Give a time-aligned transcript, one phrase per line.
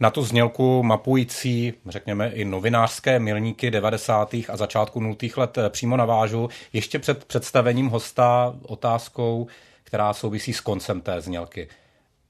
[0.00, 4.34] Na tu znělku mapující, řekněme, i novinářské milníky 90.
[4.34, 5.16] a začátku 0.
[5.36, 6.48] let eh, přímo navážu.
[6.72, 9.46] Ještě před představením hosta otázkou,
[9.84, 11.68] která souvisí s koncem té znělky.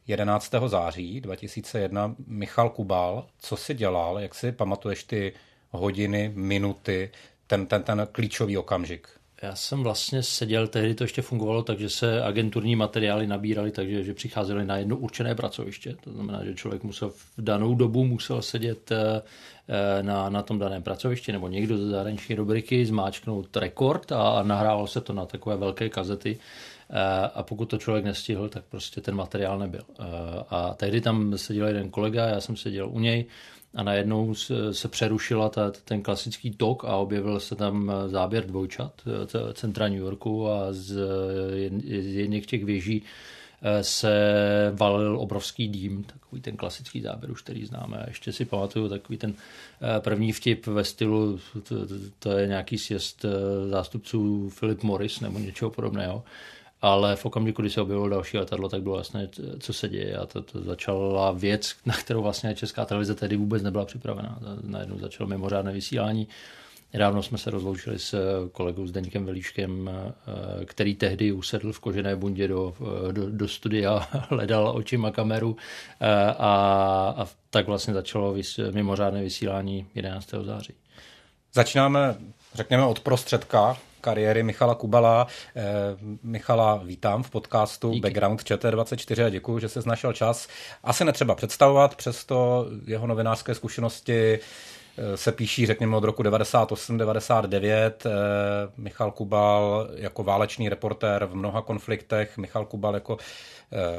[0.06, 0.55] 11.
[0.66, 5.33] září 2001 Michal Kubal, co si dělal, jak si pamatuješ ty
[5.70, 7.11] hodiny, minuty,
[7.47, 9.09] ten, ten, ten klíčový okamžik?
[9.46, 14.05] Já jsem vlastně seděl, tehdy to ještě fungovalo tak, že se agenturní materiály nabírali, takže
[14.05, 15.96] že přicházely na jedno určené pracoviště.
[16.05, 19.22] To znamená, že člověk musel v danou dobu musel sedět eh,
[19.69, 24.86] eh, na, na tom daném pracovišti nebo někdo ze zahraniční rubriky zmáčknout rekord a nahrávalo
[24.86, 26.39] se to na takové velké kazety.
[26.91, 29.83] Eh, a pokud to člověk nestihl, tak prostě ten materiál nebyl.
[30.50, 33.24] A tehdy tam seděl jeden kolega, já jsem seděl u něj
[33.77, 34.34] a najednou
[34.72, 39.98] se přerušila ta, ten klasický tok a objevil se tam záběr dvojčat eh, centra New
[39.98, 40.92] Yorku a z,
[42.00, 43.02] z jedných těch věží
[43.62, 44.12] eh, se
[44.74, 47.98] valil obrovský dým, takový ten klasický záběr už, který známe.
[47.98, 51.74] A ještě si pamatuju takový ten eh, první vtip ve stylu, to,
[52.18, 53.24] to je nějaký sjezd
[53.70, 56.24] zástupců Philip Morris nebo něčeho podobného
[56.82, 59.28] ale v okamžiku, kdy se objevilo další letadlo, tak bylo jasné,
[59.60, 63.62] co se děje a to, to začala věc, na kterou vlastně Česká televize tedy vůbec
[63.62, 64.38] nebyla připravená.
[64.62, 66.28] Najednou začalo mimořádné vysílání.
[66.92, 68.14] Nedávno jsme se rozloučili s
[68.52, 72.74] kolegou Zdeňkem Velíškem, eh, který tehdy usedl v kožené bundě do,
[73.12, 75.56] do, do studia, hledal očima kameru
[76.00, 80.30] eh, a, a tak vlastně začalo vys, mimořádné vysílání 11.
[80.42, 80.74] září.
[81.55, 82.17] Začínáme,
[82.55, 83.77] řekněme, od prostředka
[84.07, 85.27] kariéry Michala Kubala.
[85.57, 85.62] Eh,
[86.23, 88.01] Michala vítám v podcastu Díky.
[88.01, 90.48] Background ČT24 a děkuji, že jsi našel čas.
[90.84, 97.92] Asi netřeba představovat, přesto jeho novinářské zkušenosti eh, se píší, řekněme, od roku 98-99.
[98.07, 98.11] Eh,
[98.77, 103.18] Michal Kubal jako válečný reportér v mnoha konfliktech, Michal Kubal jako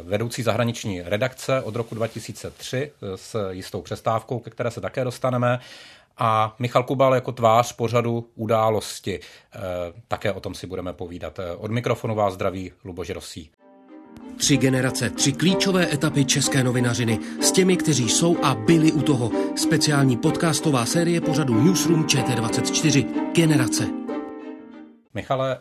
[0.04, 5.60] vedoucí zahraniční redakce od roku 2003 s jistou přestávkou, ke které se také dostaneme
[6.18, 9.20] a Michal Kubal jako tvář pořadu události.
[9.20, 9.60] E,
[10.08, 11.40] také o tom si budeme povídat.
[11.40, 13.52] E, od mikrofonu vás zdraví Luboš Rosí.
[14.38, 19.32] Tři generace, tři klíčové etapy české novinařiny s těmi, kteří jsou a byli u toho.
[19.56, 23.06] Speciální podcastová série pořadu Newsroom ČT24.
[23.34, 23.88] Generace.
[25.14, 25.60] Michale, e,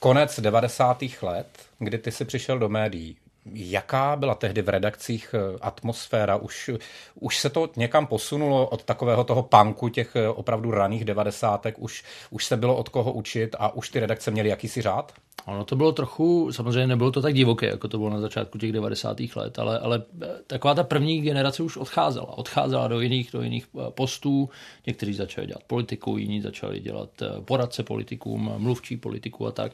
[0.00, 1.22] konec 90.
[1.22, 1.46] let,
[1.78, 3.16] kdy ty si přišel do médií,
[3.52, 6.36] Jaká byla tehdy v redakcích eh, atmosféra?
[6.36, 6.70] Už,
[7.14, 11.78] už se to někam posunulo od takového toho punku těch eh, opravdu raných devadesátek?
[11.78, 15.12] Už, už se bylo od koho učit a už ty redakce měly jakýsi řád?
[15.46, 18.72] Ono to bylo trochu, samozřejmě nebylo to tak divoké, jako to bylo na začátku těch
[18.72, 19.16] 90.
[19.36, 22.38] let, ale, ale eh, taková ta první generace už odcházela.
[22.38, 24.50] Odcházela do jiných, do jiných postů.
[24.86, 27.10] Někteří začali dělat politiku, jiní začali dělat
[27.44, 29.72] poradce politikům, mluvčí politiku a tak.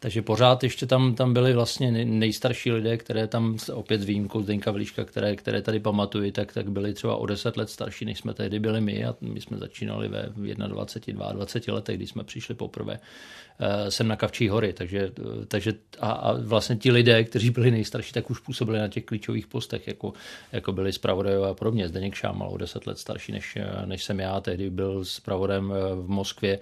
[0.00, 5.04] Takže pořád ještě tam, tam byli vlastně nejstarší lidé, které tam opět s výjimkou Vlíška,
[5.04, 8.60] které, které tady pamatuji, tak, tak byli třeba o 10 let starší, než jsme tehdy
[8.60, 10.32] byli my a my jsme začínali ve
[10.68, 14.72] 21, 22 letech, kdy jsme přišli poprvé uh, sem na Kavčí hory.
[14.72, 18.88] Takže, uh, takže a, a, vlastně ti lidé, kteří byli nejstarší, tak už působili na
[18.88, 20.12] těch klíčových postech, jako,
[20.52, 21.88] jako byli zpravodajové a podobně.
[21.88, 26.58] Zdeněk Šámal o 10 let starší, než, než jsem já, tehdy byl zpravodajem v Moskvě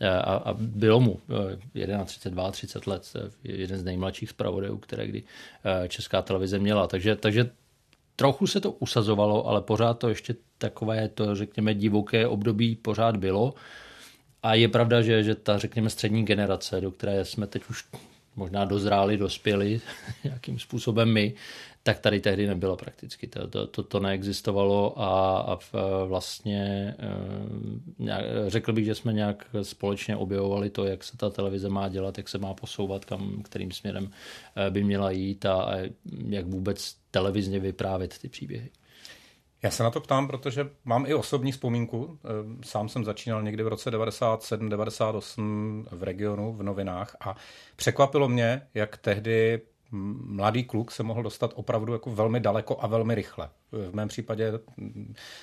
[0.00, 1.20] a, a bylo mu
[2.04, 3.12] 31, 30 let,
[3.44, 5.22] jeden z nejmladších zpravodajů, které kdy
[5.64, 6.86] eh, česká televize měla.
[6.86, 7.50] Takže, takže
[8.16, 13.54] trochu se to usazovalo, ale pořád to ještě takové, to řekněme, divoké období pořád bylo.
[14.42, 17.84] A je pravda, že, že ta, řekněme, střední generace, do které jsme teď už
[18.36, 19.80] možná dozráli, dospěli
[20.24, 21.34] nějakým způsobem my,
[21.82, 23.26] tak tady tehdy nebylo prakticky.
[23.26, 25.58] To, to, to, to neexistovalo a, a
[26.04, 31.88] vlastně e, řekl bych, že jsme nějak společně objevovali to, jak se ta televize má
[31.88, 34.10] dělat, jak se má posouvat, kam, kterým směrem
[34.56, 35.76] eh, by měla jít a, a
[36.28, 38.70] jak vůbec televizně vyprávět ty příběhy.
[39.64, 42.18] Já se na to ptám, protože mám i osobní vzpomínku.
[42.24, 42.28] Eh,
[42.64, 47.36] sám jsem začínal někdy v roce 97-98 v regionu, v novinách a
[47.76, 49.60] překvapilo mě, jak tehdy
[50.26, 53.48] mladý kluk se mohl dostat opravdu jako velmi daleko a velmi rychle.
[53.72, 54.52] V mém případě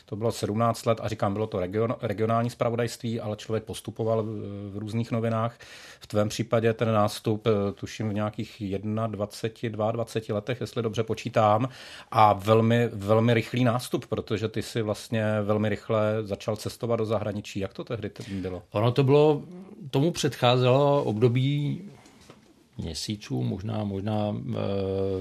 [0.05, 4.23] to bylo 17 let a říkám, bylo to region, regionální spravodajství, ale člověk postupoval
[4.69, 5.57] v různých novinách.
[5.99, 8.63] V tvém případě ten nástup, eh, tuším v nějakých
[9.07, 11.69] 21, 22 letech, jestli dobře počítám,
[12.11, 17.59] a velmi, velmi rychlý nástup, protože ty si vlastně velmi rychle začal cestovat do zahraničí.
[17.59, 18.63] Jak to tehdy bylo?
[18.71, 19.43] Ono to bylo,
[19.91, 21.81] tomu předcházelo období
[22.77, 24.55] měsíců, možná, možná e,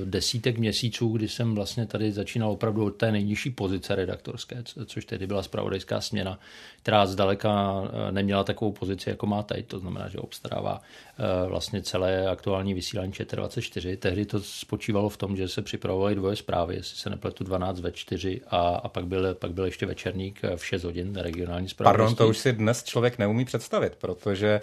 [0.04, 5.26] desítek měsíců, kdy jsem vlastně tady začínal opravdu od té nejnižší pozice redaktorské, což tedy
[5.26, 6.38] byla spravodajská směna,
[6.82, 9.66] která zdaleka eh, neměla takovou pozici, jako má teď.
[9.66, 13.96] To znamená, že obstarává eh, vlastně celé aktuální vysílání ČT24.
[13.96, 17.92] Tehdy to spočívalo v tom, že se připravovaly dvoje zprávy, jestli se nepletu 12 ve
[17.92, 21.96] 4 a, a pak, byl, pak byl ještě večerník v 6 hodin regionální zprávy.
[21.96, 24.60] Pardon, to už si dnes člověk neumí představit, protože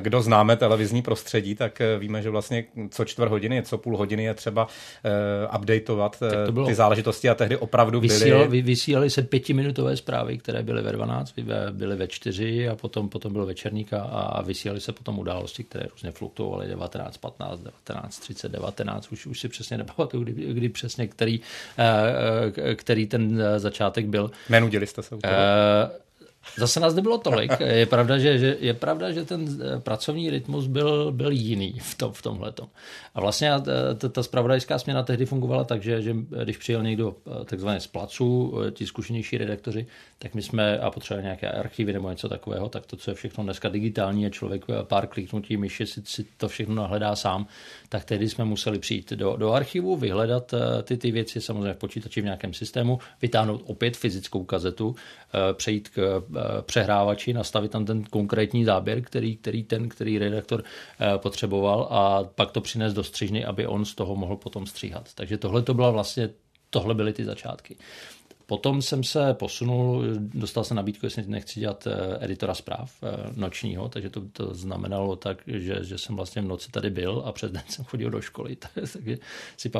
[0.00, 4.34] kdo známe televizní prostředí, tak víme, že vlastně co čtvrt hodiny, co půl hodiny je
[4.34, 6.22] třeba uh, updateovat
[6.56, 8.14] uh, ty záležitosti a tehdy opravdu byly...
[8.14, 11.34] Vysílali, vysílali se pětiminutové zprávy, které byly ve 12,
[11.70, 15.86] byly ve 4 a potom, potom byl večerník a, a vysílali se potom události, které
[15.92, 21.06] různě fluktuovaly 19, 15, 19, 30, 19, už, už si přesně nepamatuju, kdy, kdy přesně
[21.08, 24.30] který, uh, který ten začátek byl.
[24.48, 25.34] Nenudili jste se u toho?
[25.34, 26.05] Uh,
[26.56, 27.60] Zase nás nebylo tolik.
[27.60, 31.94] Je pravda, že, že, je pravda, že ten eh, pracovní rytmus byl, byl jiný v,
[31.94, 32.52] tom, v tomhle.
[33.14, 37.16] A vlastně eh, ta, ta spravodajská směna tehdy fungovala tak, že, že když přijel někdo
[37.26, 39.86] eh, takzvaně z placu, ti zkušenější redaktoři,
[40.18, 43.44] tak my jsme a potřebovali nějaké archivy nebo něco takového, tak to, co je všechno
[43.44, 47.46] dneska digitální a člověk pár kliknutí myši si, si to všechno nahledá sám,
[47.88, 52.20] tak tehdy jsme museli přijít do, do archivu, vyhledat ty, ty věci samozřejmě v počítači
[52.20, 54.94] v nějakém systému, vytáhnout opět fyzickou kazetu,
[55.56, 56.22] přejít k
[56.62, 60.62] přehrávači, nastavit tam ten konkrétní záběr, který, který ten, který redaktor
[61.00, 65.14] eh, potřeboval a pak to přinést do střižny, aby on z toho mohl potom stříhat.
[65.14, 66.30] Takže tohle to byla vlastně,
[66.70, 67.76] tohle byly ty začátky.
[68.46, 73.88] Potom jsem se posunul, dostal jsem nabídku, jestli nechci dělat eh, editora zpráv eh, nočního,
[73.88, 77.52] takže to, to znamenalo tak, že, že jsem vlastně v noci tady byl a přes
[77.52, 78.56] den jsem chodil do školy.
[78.92, 79.18] takže
[79.56, 79.70] si,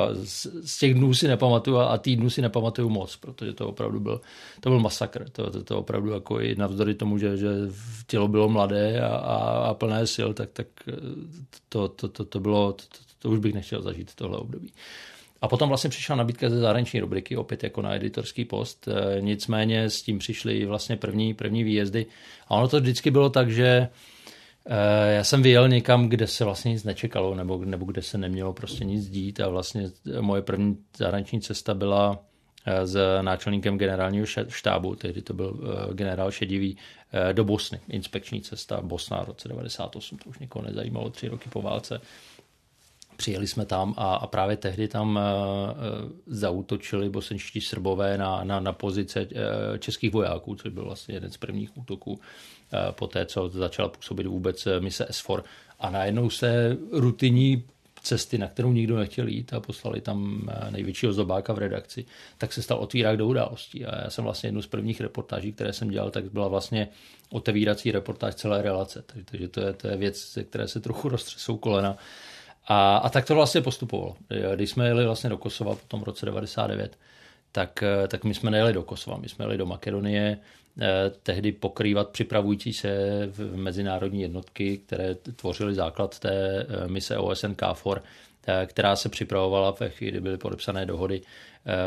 [0.63, 4.21] z těch dnů si nepamatuju a týdnů si nepamatuju moc, protože to opravdu byl,
[4.59, 5.29] to byl masakr.
[5.29, 7.49] To, to, to opravdu jako i navzdory tomu, že, že
[8.07, 9.37] tělo bylo mladé a, a,
[9.69, 10.93] a plné sil, tak, tak eh,
[11.69, 14.71] to, to, to, to bylo, to, to, to už bych nechtěl zažít tohle období.
[15.41, 18.87] A potom vlastně přišla nabídka ze zahraniční rubriky, opět jako na editorský post.
[18.87, 22.05] E, nicméně s tím přišly vlastně první, první výjezdy.
[22.47, 23.67] A ono to vždycky bylo tak, že
[24.65, 28.53] e, já jsem vyjel někam, kde se vlastně nic nečekalo, nebo, nebo kde se nemělo
[28.53, 29.89] prostě nic dít a vlastně
[30.21, 32.19] moje první zahraniční cesta byla
[32.65, 35.59] e, s náčelníkem generálního štábu, tehdy to byl
[35.93, 36.77] generál Šedivý,
[37.33, 37.79] do Bosny.
[37.89, 42.01] Inspekční cesta Bosna v roce 98, to už nikoho nezajímalo, tři roky po válce.
[43.17, 45.21] Přijeli jsme tam a, a právě tehdy tam uh,
[46.27, 51.37] zautočili bosenští srbové na, na, na pozice uh, českých vojáků, což byl vlastně jeden z
[51.37, 52.19] prvních útoků uh,
[52.91, 55.43] po té, co začala působit vůbec mise S4.
[55.79, 57.63] A najednou se rutinní
[58.07, 62.05] cesty, na kterou nikdo nechtěl jít a poslali tam největšího zobáka v redakci,
[62.37, 63.85] tak se stal otvírák do událostí.
[63.85, 66.87] A já jsem vlastně jednu z prvních reportáží, které jsem dělal, tak byla vlastně
[67.29, 69.03] otevírací reportáž celé relace.
[69.05, 71.97] Takže, takže to, je, to je věc, ze které se trochu roztřesou kolena.
[72.67, 74.15] A, a tak to vlastně postupovalo.
[74.55, 76.97] Když jsme jeli vlastně do Kosova potom v roce 99,
[77.51, 80.37] tak, tak my jsme nejeli do Kosova, my jsme jeli do Makedonie,
[80.81, 82.89] eh, tehdy pokrývat připravující se
[83.31, 88.03] v mezinárodní jednotky, které tvořily základ té eh, mise OSN KFOR,
[88.47, 91.21] eh, která se připravovala ve chvíli, kdy byly podepsané dohody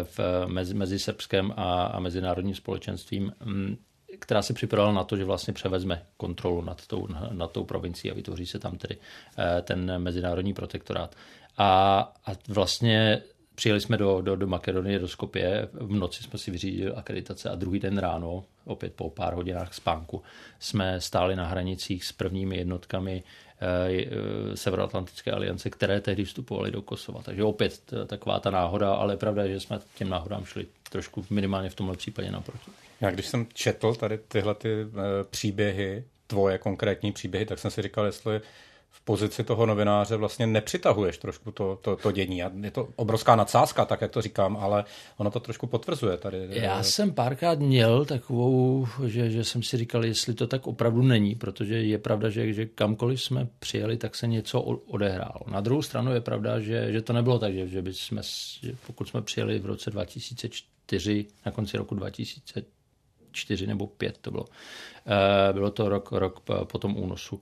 [0.02, 3.76] v, mezi, mezi Srbskem a, a mezinárodním společenstvím mm,
[4.21, 8.15] která se připravila na to, že vlastně převezme kontrolu nad tou, nad tou provincií a
[8.15, 8.97] vytvoří se tam tedy
[9.39, 11.17] eh, ten mezinárodní protektorát.
[11.59, 13.23] A, a vlastně
[13.55, 17.55] přijeli jsme do, do, do Makedonie, do Skopje, v noci jsme si vyřídili akreditace a
[17.55, 20.23] druhý den ráno, opět po pár hodinách spánku,
[20.59, 23.23] jsme stáli na hranicích s prvními jednotkami
[23.61, 27.23] eh, eh, Severoatlantické aliance, které tehdy vstupovaly do Kosova.
[27.23, 31.71] Takže opět taková ta náhoda, ale je pravda, že jsme těm náhodám šli trošku minimálně
[31.71, 32.71] v tomhle případě naproti.
[33.00, 37.83] Já když jsem četl tady tyhle ty eh, příběhy, tvoje konkrétní příběhy, tak jsem si
[37.83, 38.40] říkal, jestli
[38.90, 42.42] v pozici toho novináře vlastně nepřitahuješ trošku to, to, to dění.
[42.42, 44.85] A je to obrovská nadsázka, tak jak to říkám, ale
[45.16, 46.49] ono to trošku potvrzuje tady.
[46.50, 51.35] Já jsem párkrát měl takovou, že, že jsem si říkal, jestli to tak opravdu není,
[51.35, 55.40] protože je pravda, že, že kamkoliv jsme přijeli, tak se něco odehrálo.
[55.47, 58.23] Na druhou stranu je pravda, že, že to nebylo tak, že, že, by jsme,
[58.62, 62.62] že pokud jsme přijeli v roce 2004, na konci roku 2000,
[63.32, 64.44] čtyři nebo pět to bylo.
[65.52, 67.40] Bylo to rok, rok po tom únosu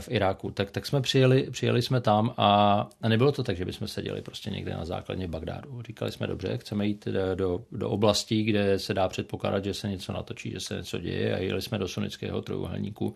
[0.00, 0.50] v Iráku.
[0.50, 4.22] Tak, tak jsme přijeli, přijeli jsme tam a, a nebylo to tak, že bychom seděli
[4.22, 5.82] prostě někde na základně v Bagdádu.
[5.82, 10.12] Říkali jsme, dobře, chceme jít do, do oblastí, kde se dá předpokládat, že se něco
[10.12, 13.14] natočí, že se něco děje a jeli jsme do sunického trojuhelníku.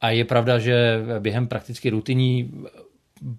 [0.00, 2.64] A je pravda, že během prakticky rutinní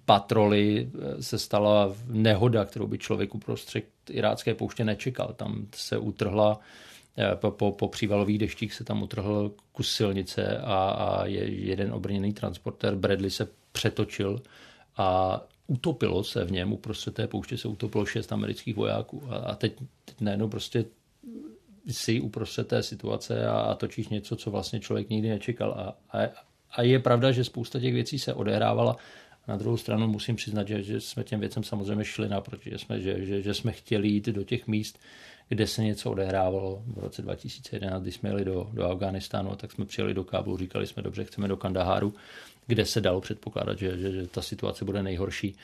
[0.04, 5.32] patroly se stala nehoda, kterou by člověk uprostřed irácké pouště nečekal.
[5.36, 6.89] Tam se utrhla Eh,
[7.34, 12.32] po, po, po přívalových deštích se tam utrhl kus silnice a, a je, jeden obrněný
[12.32, 14.42] transportér Bradley se přetočil
[14.96, 19.22] a utopilo se v něm, uprostřed té pouště se utopilo šest amerických vojáků.
[19.28, 19.72] A, a teď,
[20.04, 20.84] teď najednou prostě
[21.88, 25.72] si uprostřed té situace a, a točíš něco, co vlastně člověk nikdy nečekal.
[25.72, 26.28] A, a,
[26.72, 28.96] a je pravda, že spousta těch věcí se odehrávala.
[29.48, 33.00] Na druhou stranu musím přiznat, že, že jsme těm věcem samozřejmě šli naproti, že jsme,
[33.00, 34.98] že, že, že jsme chtěli jít do těch míst,
[35.50, 36.82] kde se něco odehrávalo.
[36.86, 40.86] V roce 2011, když jsme jeli do, do Afganistánu, tak jsme přijeli do Kábulu, říkali
[40.86, 42.14] jsme, dobře, chceme do Kandaháru,
[42.66, 45.54] kde se dalo předpokládat, že, že, že ta situace bude nejhorší.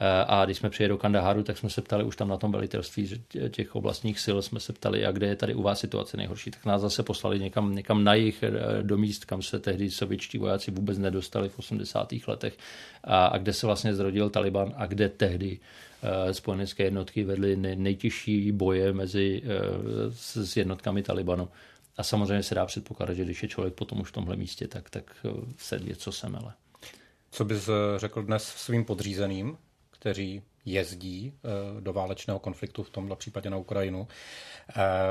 [0.00, 2.52] Eh, a když jsme přijeli do Kandaháru, tak jsme se ptali už tam na tom
[2.52, 6.50] velitelství těch oblastních sil, jsme se ptali, a kde je tady u vás situace nejhorší.
[6.50, 10.38] Tak nás zase poslali někam, někam na jich eh, do míst, kam se tehdy sovětští
[10.38, 12.12] vojáci vůbec nedostali v 80.
[12.26, 12.58] letech
[13.04, 15.58] a, a kde se vlastně zrodil Taliban a kde tehdy Eh,
[16.32, 19.48] spojenecké jednotky vedly nejtěžší boje mezi eh,
[20.10, 21.48] s jednotkami Talibanu.
[21.96, 24.90] A samozřejmě se dá předpokládat, že když je člověk potom už v tomhle místě, tak,
[24.90, 26.52] tak eh, se něco semele.
[27.30, 29.58] Co bys řekl dnes svým podřízeným,
[29.90, 31.32] kteří jezdí
[31.80, 34.08] do válečného konfliktu, v tomhle případě na Ukrajinu,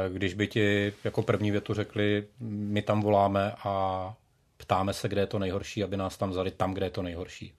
[0.10, 4.16] když by ti jako první větu řekli, my tam voláme a
[4.58, 7.54] ptáme se, kde je to nejhorší, aby nás tam vzali tam, kde je to nejhorší.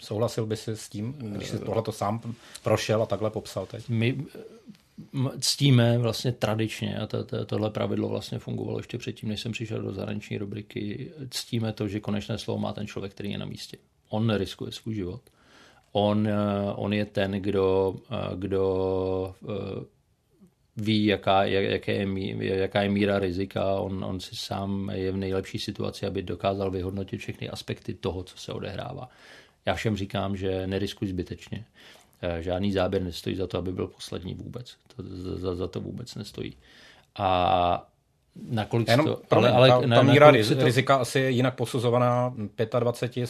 [0.00, 3.88] Souhlasil by si s tím, když jsi tohle to sám prošel a takhle popsal teď?
[3.88, 4.24] My
[5.40, 9.82] ctíme vlastně tradičně, a to, to, tohle pravidlo vlastně fungovalo ještě předtím, než jsem přišel
[9.82, 13.76] do zahraniční rubriky, ctíme to, že konečné slovo má ten člověk, který je na místě.
[14.08, 15.20] On neriskuje svůj život.
[15.92, 16.28] On,
[16.74, 17.96] on je ten, kdo,
[18.36, 19.34] kdo
[20.76, 23.74] ví, jaká, jaké je, jaká je míra rizika.
[23.74, 28.38] On, on si sám je v nejlepší situaci, aby dokázal vyhodnotit všechny aspekty toho, co
[28.38, 29.08] se odehrává.
[29.68, 31.64] Já všem říkám, že neriskuj zbytečně.
[32.22, 34.76] Eh, žádný záběr nestojí za to, aby byl poslední vůbec.
[34.96, 35.02] To,
[35.38, 36.56] za, za to vůbec nestojí.
[37.18, 37.88] A
[38.50, 40.64] nakolik Jenom, to, ale, ale, ta, ta míra riz, to...
[40.64, 42.34] rizika asi je jinak posuzovaná
[42.78, 43.22] 25,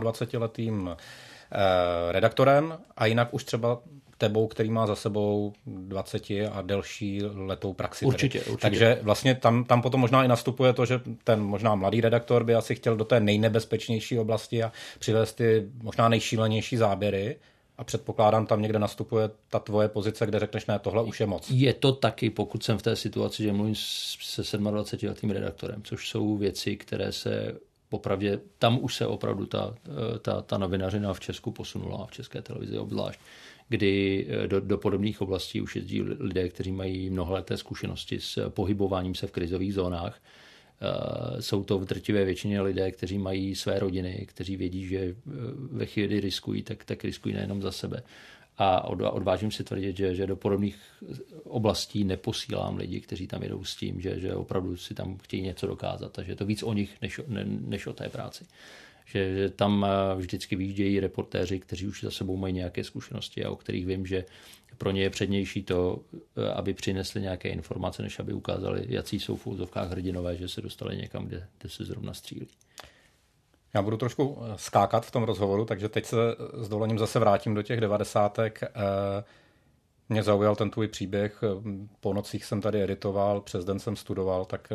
[0.00, 3.80] 27 letým eh, redaktorem a jinak už třeba
[4.18, 8.06] tebou, který má za sebou 20 a delší letou praxi.
[8.06, 8.56] Určitě, určitě.
[8.60, 12.54] Takže vlastně tam, tam potom možná i nastupuje to, že ten možná mladý redaktor by
[12.54, 17.36] asi chtěl do té nejnebezpečnější oblasti a přivést ty možná nejšílenější záběry,
[17.78, 21.50] a předpokládám, tam někde nastupuje ta tvoje pozice, kde řekneš, ne, tohle už je moc.
[21.50, 26.36] Je to taky, pokud jsem v té situaci, že mluvím se 27-letým redaktorem, což jsou
[26.36, 29.74] věci, které se popravdě, tam už se opravdu ta,
[30.22, 33.20] ta, ta novinařina v Česku posunula, v české televizi obzvlášť
[33.68, 39.14] kdy eh, do, do podobných oblastí už jezdí lidé, kteří mají mnohaleté zkušenosti s pohybováním
[39.14, 40.20] se v krizových zónách.
[40.80, 45.14] Eh, jsou to v drtivé většině lidé, kteří mají své rodiny, kteří vědí, že eh,
[45.70, 48.02] ve chvíli riskují, tak, tak riskují nejenom za sebe.
[48.58, 50.76] A odvážím si tvrdit, že, že do podobných
[51.44, 55.66] oblastí neposílám lidi, kteří tam jedou s tím, že, že opravdu si tam chtějí něco
[55.66, 56.12] dokázat.
[56.12, 58.44] Takže je to víc o nich, než, ne, než o té práci
[59.04, 63.56] že tam eh, vždycky výjíždějí reportéři, kteří už za sebou mají nějaké zkušenosti a o
[63.56, 64.24] kterých vím, že
[64.78, 66.00] pro ně je přednější to,
[66.36, 70.60] eh, aby přinesli nějaké informace, než aby ukázali, jaký jsou v úzovkách hrdinové, že se
[70.60, 72.48] dostali někam, kde, kde se zrovna střílí.
[73.74, 76.16] Já budu trošku eh, skákat v tom rozhovoru, takže teď se
[76.54, 78.60] s dovolením zase vrátím do těch devadesátek.
[80.08, 81.40] Mě zaujal ten tvůj příběh,
[82.00, 84.72] po nocích jsem tady editoval, přes den jsem studoval, tak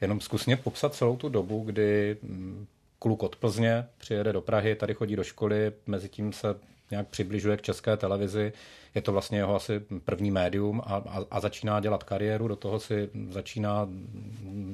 [0.00, 2.66] jenom zkusně popsat celou tu dobu, kdy hm,
[2.98, 6.54] kluk od Plzně, přijede do Prahy, tady chodí do školy, mezi tím se
[6.90, 8.52] nějak přibližuje k české televizi.
[8.94, 12.80] Je to vlastně jeho asi první médium a, a, a začíná dělat kariéru, do toho
[12.80, 13.88] si začíná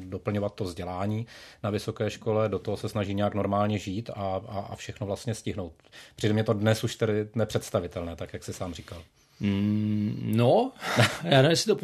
[0.05, 1.27] doplňovat to vzdělání
[1.63, 5.35] na vysoké škole, do toho se snaží nějak normálně žít a, a, a všechno vlastně
[5.35, 5.73] stihnout.
[6.17, 9.03] Přijde mě to dnes už tedy nepředstavitelné, tak jak jsi sám říkal.
[9.41, 10.73] Mm, no,
[11.25, 11.79] já nevím, jestli to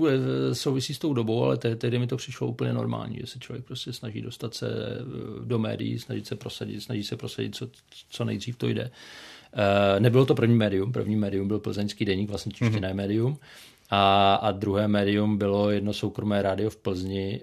[0.52, 3.92] souvisí s tou dobou, ale tehdy mi to přišlo úplně normální, že se člověk prostě
[3.92, 7.68] snaží dostat se eh, do médií, snaží se prosadit, snaží se prosadit, co,
[8.10, 8.90] co nejdřív to jde.
[9.54, 12.96] Uh, nebylo to první médium, první médium byl plzeňský deník, vlastně češtěné mm-hmm.
[12.96, 13.38] médium.
[13.90, 17.40] A, a druhé médium bylo jedno soukromé rádio v Plzni,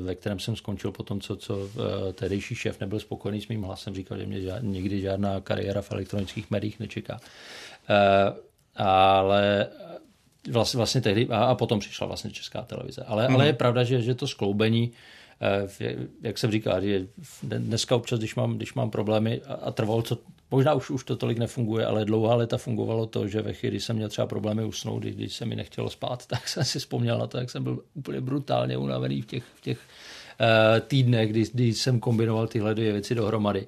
[0.00, 1.68] ve kterém jsem skončil po tom, co, co
[2.12, 5.92] tehdejší šéf nebyl spokojený s mým hlasem, říkal, že mě žád, nikdy žádná kariéra v
[5.92, 7.20] elektronických médiích nečeká.
[8.80, 9.68] Uh, ale
[10.50, 13.04] vlastně, vlastně tehdy, a, a potom přišla vlastně česká televize.
[13.06, 13.34] Ale, hmm.
[13.34, 14.92] ale je pravda, že, že to skloubení,
[15.80, 17.06] eh, jak jsem říkal, že
[17.42, 20.18] dneska občas, když mám, když mám problémy a, a trvalo to,
[20.50, 23.80] možná už, už to tolik nefunguje, ale dlouhá léta fungovalo to, že ve chvíli, kdy
[23.80, 27.26] jsem měl třeba problémy usnout, když, se mi nechtělo spát, tak jsem si vzpomněl na
[27.26, 31.74] to, jak jsem byl úplně brutálně unavený v těch, v těch uh, týdnech, kdy, kdy
[31.74, 33.66] jsem kombinoval tyhle dvě věci dohromady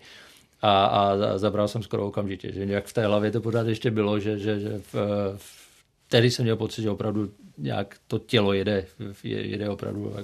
[0.65, 4.21] a, a zabral jsem skoro okamžitě, že nějak v té hlavě to pořád ještě bylo,
[4.21, 4.95] že, že, že v,
[5.37, 5.65] v,
[6.09, 8.87] tehdy jsem měl pocit, že opravdu nějak to tělo jede,
[9.25, 10.17] jede opravdu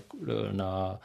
[0.52, 0.98] na,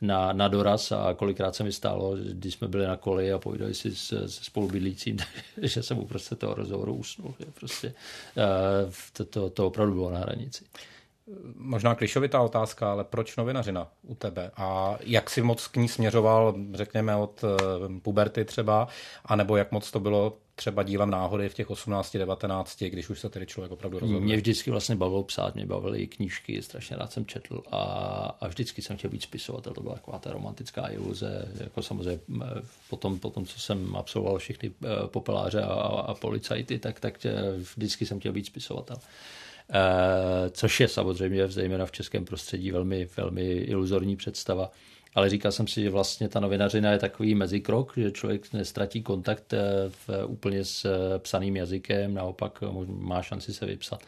[0.00, 3.74] na, na doraz a kolikrát se mi stálo, když jsme byli na koli a povídali
[3.74, 5.16] si s, se spolubydlícím,
[5.62, 7.34] že jsem mu prostě toho rozhovoru usnul.
[7.38, 10.64] Že prostě, uh, to, to, to opravdu bylo na hranici
[11.54, 14.50] možná klišovitá otázka, ale proč novinařina u tebe?
[14.56, 18.88] A jak si moc k ní směřoval, řekněme, od eh, puberty třeba,
[19.24, 23.28] anebo jak moc to bylo třeba dílem náhody v těch 18, 19, když už se
[23.28, 24.20] tedy člověk opravdu rozhodl?
[24.20, 27.80] Mě vždycky vlastně bavilo psát, mě bavily knížky, strašně rád jsem četl a,
[28.40, 32.62] a vždycky jsem chtěl být spisovatel, to byla taková ta romantická iluze, jako samozřejmě eh,
[32.90, 37.26] potom, potom co jsem absolvoval všechny eh, popeláře a, a policajty, tak, tak
[37.76, 38.96] vždycky jsem chtěl být spisovatel.
[39.72, 44.70] Eh, což je samozřejmě zejména v českém prostředí velmi, velmi iluzorní představa.
[45.14, 49.52] Ale říkal jsem si, že vlastně ta novinařina je takový mezikrok, že člověk nestratí kontakt
[49.52, 49.58] eh,
[49.88, 54.02] v, úplně s eh, psaným jazykem, naopak má šanci se vypsat.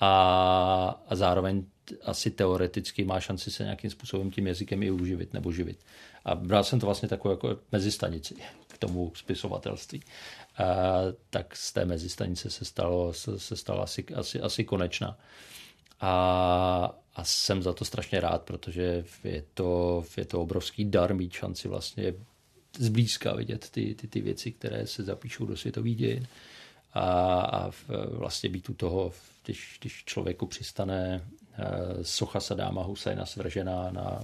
[0.00, 1.64] A, a zároveň
[2.04, 5.78] asi teoreticky má šanci se nějakým způsobem tím jazykem i uživit nebo živit.
[6.24, 8.34] A bral jsem to vlastně takovou jako mezistanici
[8.68, 10.02] k tomu spisovatelství
[11.30, 15.18] tak z té mezistanice se stalo, se, se stalo asi, asi, asi konečná.
[16.00, 21.32] A, a jsem za to strašně rád, protože je to, je to obrovský dar mít
[21.32, 22.14] šanci vlastně
[22.78, 26.26] zblízka vidět ty, ty, ty věci, které se zapíšou do světových dějin
[26.94, 27.02] a,
[27.40, 27.70] a
[28.10, 29.12] vlastně být u toho,
[29.44, 31.28] když, když člověku přistane
[32.02, 34.22] socha Sadáma Husajna svržená na,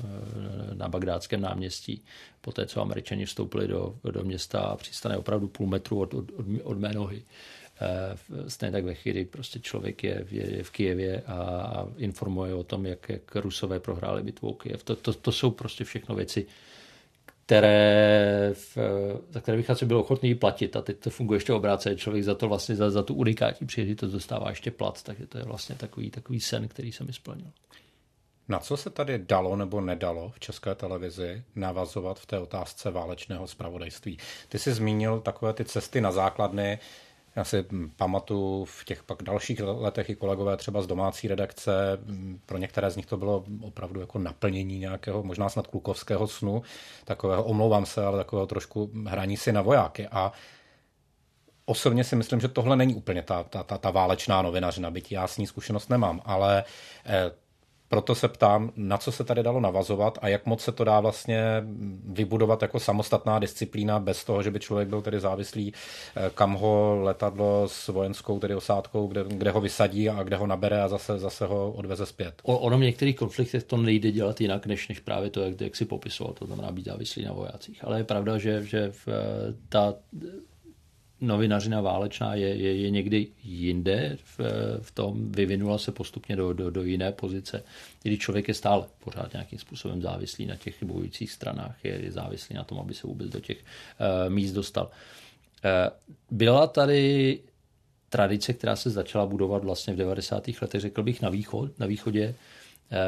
[0.74, 2.04] na bagdátském náměstí.
[2.40, 6.24] Poté, co američani vstoupili do, do města a přistane opravdu půl metru od, od,
[6.62, 7.22] od mé nohy.
[7.80, 8.16] Eh,
[8.50, 12.64] stejně tak ve chvíli prostě člověk je, je, je v Kijevě a, a informuje o
[12.64, 14.84] tom, jak, jak Rusové prohráli bitvu Kijev.
[14.84, 16.46] To, to, to jsou prostě všechno věci,
[17.48, 18.78] které, v,
[19.30, 20.76] za které bych asi byl ochotný platit.
[20.76, 21.96] A teď to funguje ještě obráceně.
[21.96, 25.02] Člověk za to vlastně, za, za tu unikátní příležitost dostává ještě plat.
[25.02, 27.50] Takže to je vlastně takový, takový sen, který jsem mi splnil.
[28.48, 33.46] Na co se tady dalo nebo nedalo v české televizi navazovat v té otázce válečného
[33.46, 34.18] zpravodajství?
[34.48, 36.78] Ty jsi zmínil takové ty cesty na základny,
[37.38, 37.64] já si
[37.96, 41.98] pamatuju v těch pak dalších letech i kolegové třeba z domácí redakce,
[42.46, 46.62] pro některé z nich to bylo opravdu jako naplnění nějakého, možná snad klukovského snu,
[47.04, 50.06] takového, omlouvám se, ale takového trošku hraní si na vojáky.
[50.06, 50.32] A
[51.64, 55.26] osobně si myslím, že tohle není úplně ta, ta, ta, ta válečná novinařina, byť já
[55.26, 56.64] s ní zkušenost nemám, ale
[57.06, 57.30] eh,
[57.88, 61.00] proto se ptám, na co se tady dalo navazovat a jak moc se to dá
[61.00, 61.42] vlastně
[62.04, 65.72] vybudovat jako samostatná disciplína bez toho, že by člověk byl tedy závislý,
[66.16, 70.46] eh, kam ho letadlo s vojenskou tedy osádkou, kde, kde ho vysadí a kde ho
[70.46, 72.34] nabere a zase, zase ho odveze zpět.
[72.42, 75.76] O, ono v některých konfliktech to nejde dělat jinak, než, než právě to, jak, jak
[75.76, 77.84] si popisoval, to znamená být závislý na vojácích.
[77.84, 79.94] Ale je pravda, že, že v, eh, ta
[81.20, 84.40] novinařina válečná je, je, je někdy jinde, v,
[84.80, 87.62] v tom vyvinula se postupně do, do, do jiné pozice,
[88.02, 92.56] kdy člověk je stále pořád nějakým způsobem závislý na těch bojujících stranách, je, je závislý
[92.56, 94.84] na tom, aby se vůbec do těch uh, míst dostal.
[94.84, 95.70] Uh,
[96.30, 97.38] byla tady
[98.08, 100.48] tradice, která se začala budovat vlastně v 90.
[100.62, 102.34] letech, řekl bych, na, východ, na východě,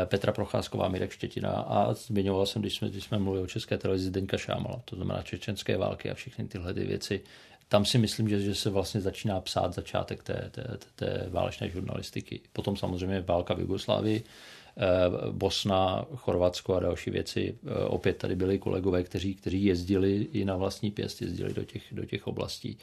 [0.04, 4.06] Petra Procházková, Mirek Štětina a zmiňoval jsem, když jsme, když jsme mluvili o české televizi
[4.06, 7.20] Zdeňka Šámala, to znamená čečenské války a všechny tyhle ty věci
[7.70, 12.40] tam si myslím, že, že se vlastně začíná psát začátek té, té, té, válečné žurnalistiky.
[12.52, 14.82] Potom samozřejmě válka v Jugoslávii, eh,
[15.30, 17.58] Bosna, Chorvatsko a další věci.
[17.66, 21.82] Eh, opět tady byli kolegové, kteří, kteří jezdili i na vlastní pěst, jezdili do těch,
[21.92, 22.78] do těch oblastí.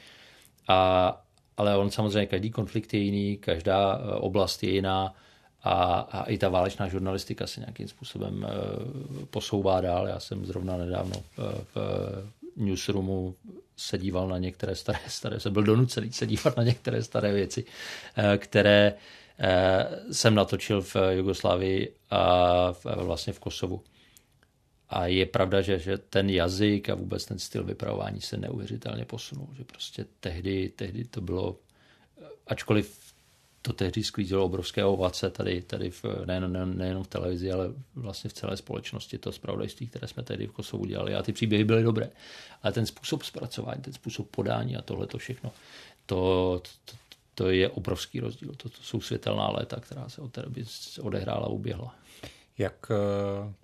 [0.68, 1.22] A,
[1.56, 5.14] ale on samozřejmě, každý konflikt je jiný, každá eh, oblast je jiná
[5.62, 8.46] a, a i ta válečná žurnalistika se nějakým způsobem
[9.30, 10.08] posouvá dál.
[10.08, 11.16] Já jsem zrovna nedávno
[11.74, 11.76] v
[12.56, 13.34] newsroomu
[13.78, 17.64] se díval na některé staré, staré, jsem byl donucený se dívat na některé staré věci,
[18.16, 18.94] eh, které
[19.38, 23.84] eh, jsem natočil v Jugoslávii a vlastně v Kosovu.
[24.88, 29.48] A je pravda, že, že ten jazyk a vůbec ten styl vypravování se neuvěřitelně posunul.
[29.56, 31.56] Že prostě tehdy, tehdy to bylo,
[32.46, 33.07] ačkoliv
[33.68, 38.30] to tehdy sklízelo obrovské ovace tady, tady v, nejen, ne, nejenom v televizi, ale vlastně
[38.30, 41.82] v celé společnosti, to zpravodajství, které jsme tehdy v Kosovu dělali a ty příběhy byly
[41.82, 42.10] dobré.
[42.62, 45.52] Ale ten způsob zpracování, ten způsob podání a tohle to všechno,
[46.06, 46.96] to, to,
[47.34, 48.54] to je obrovský rozdíl.
[48.56, 50.64] To, to jsou světelná léta, která se od té doby
[51.00, 51.94] odehrála a uběhla.
[52.58, 52.86] Jak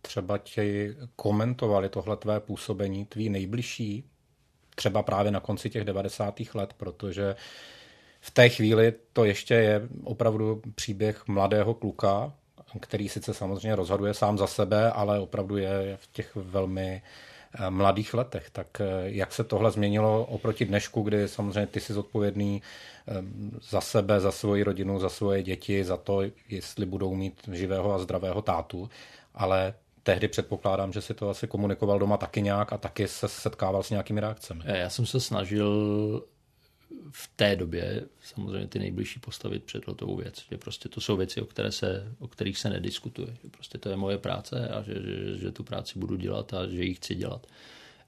[0.03, 4.05] třeba ti komentovali tohle tvé působení, tví nejbližší,
[4.75, 6.41] třeba právě na konci těch 90.
[6.55, 7.37] let, protože
[8.25, 12.33] v té chvíli to ještě je opravdu příběh mladého kluka,
[12.81, 17.03] který sice samozřejmě rozhoduje sám za sebe, ale opravdu je v těch velmi
[17.55, 18.51] eh, mladých letech.
[18.51, 22.63] Tak eh, jak se tohle změnilo oproti dnešku, kdy samozřejmě ty jsi zodpovědný
[23.09, 23.13] eh,
[23.71, 27.99] za sebe, za svoji rodinu, za svoje děti, za to, jestli budou mít živého a
[27.99, 28.91] zdravého tátu,
[29.35, 33.83] ale tehdy předpokládám, že si to asi komunikoval doma taky nějak a taky se setkával
[33.83, 34.65] s nějakými reakcemi.
[34.67, 36.23] Já jsem se snažil
[37.11, 40.45] v té době samozřejmě ty nejbližší postavit před hotovou věc.
[40.51, 43.37] Že prostě to jsou věci, o, které se, o kterých se nediskutuje.
[43.43, 46.67] Že prostě to je moje práce a že, že, že tu práci budu dělat a
[46.67, 47.47] že ji chci dělat.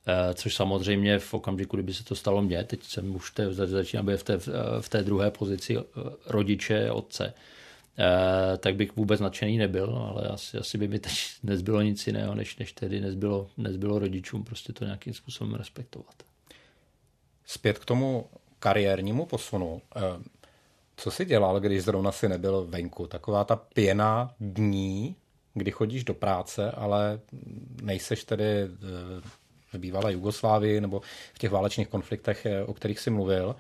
[0.07, 4.07] E, což samozřejmě v okamžiku, kdyby se to stalo mně, teď jsem už te, začínám
[4.07, 4.39] být v té,
[4.81, 5.83] v té druhé pozici e,
[6.27, 7.35] rodiče, otce,
[7.99, 12.35] e, tak bych vůbec nadšený nebyl, ale asi, asi by mi teď nezbylo nic jiného,
[12.35, 16.15] než, než tedy nezbylo, nezbylo rodičům prostě to nějakým způsobem respektovat.
[17.47, 18.27] Zpět k tomu
[18.59, 19.83] kariérnímu posunu.
[19.97, 20.01] Eh,
[20.97, 23.07] co jsi dělal, když zrovna si nebyl venku?
[23.07, 25.17] Taková ta pěna dní,
[25.55, 27.21] kdy chodíš do práce, ale
[27.83, 28.69] nejseš tedy eh,
[29.73, 31.01] v bývalé Jugoslávii nebo
[31.35, 33.57] v těch válečných konfliktech, eh, o kterých jsi mluvil.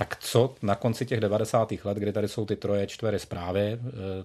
[0.00, 1.72] Tak co na konci těch 90.
[1.84, 3.78] let, kdy tady jsou ty troje, čtvery zprávy,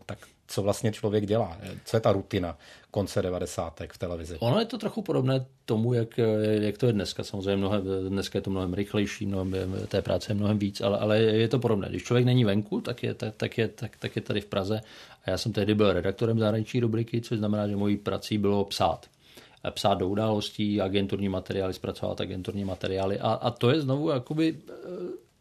[0.06, 1.58] tak co vlastně člověk dělá?
[1.86, 2.58] Co je ta rutina
[2.92, 3.82] konce 90.
[3.94, 4.38] v televizi?
[4.40, 6.20] Ono je to trochu podobné tomu, jak,
[6.62, 7.24] jak to je dneska.
[7.24, 9.56] Samozřejmě mnohem, dneska je to mnohem rychlejší, mnohem,
[9.88, 11.90] té práce je mnohem víc, ale, ale je to podobné.
[11.90, 14.82] Když člověk není venku, tak je, tak, tak, je, tak, tak je tady v Praze.
[15.26, 19.06] A já jsem tehdy byl redaktorem zahraniční rubriky, což znamená, že mojí prací bylo psát
[19.72, 23.20] psát do událostí, agenturní materiály, zpracovat agenturní materiály.
[23.20, 24.58] A, a to je znovu jakoby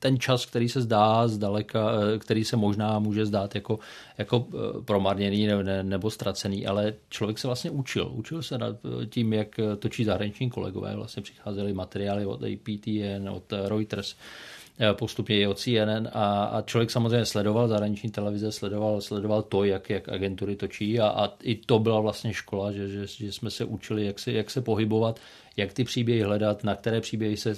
[0.05, 3.79] ten čas, který se zdá zdaleka, eh, který se možná může zdát jako,
[4.19, 5.49] jako eh, promarněný
[5.83, 8.11] nebo ztracený, ale člověk se vlastně učil.
[8.13, 10.97] Učil se nad eh, tím, jak točí zahraniční kolegové.
[10.97, 14.17] Vlastně přicházely materiály od APTN, od Reuters,
[14.93, 19.91] postupně i od CNN a, a člověk samozřejmě sledoval zahraniční televize, sledoval, sledoval to, jak,
[19.91, 23.65] jak agentury točí a, a i to byla vlastně škola, že, že, že jsme se
[23.65, 25.21] učili, jak se, jak se pohybovat
[25.57, 27.55] jak ty příběhy hledat, na které příběhy se,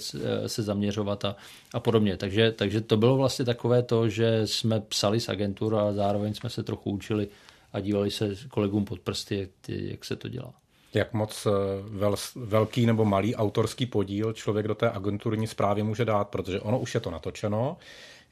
[0.46, 1.36] se zaměřovat a,
[1.74, 2.16] a podobně.
[2.16, 6.50] Takže, takže to bylo vlastně takové to, že jsme psali z agentur a zároveň jsme
[6.50, 7.28] se trochu učili
[7.72, 10.54] a dívali se kolegům pod prsty, jak, jak se to dělá.
[10.94, 11.50] Jak moc eh,
[11.82, 16.78] vel, velký nebo malý autorský podíl člověk do té agenturní zprávy může dát, protože ono
[16.78, 17.76] už je to natočeno,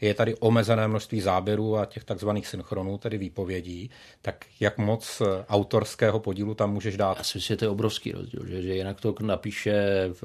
[0.01, 3.91] je tady omezené množství záběrů a těch takzvaných synchronů, tedy výpovědí,
[4.23, 7.19] tak jak moc eh, autorského podílu tam můžeš dát?
[7.19, 10.23] Já si to je obrovský rozdíl, že, že jinak to napíše v,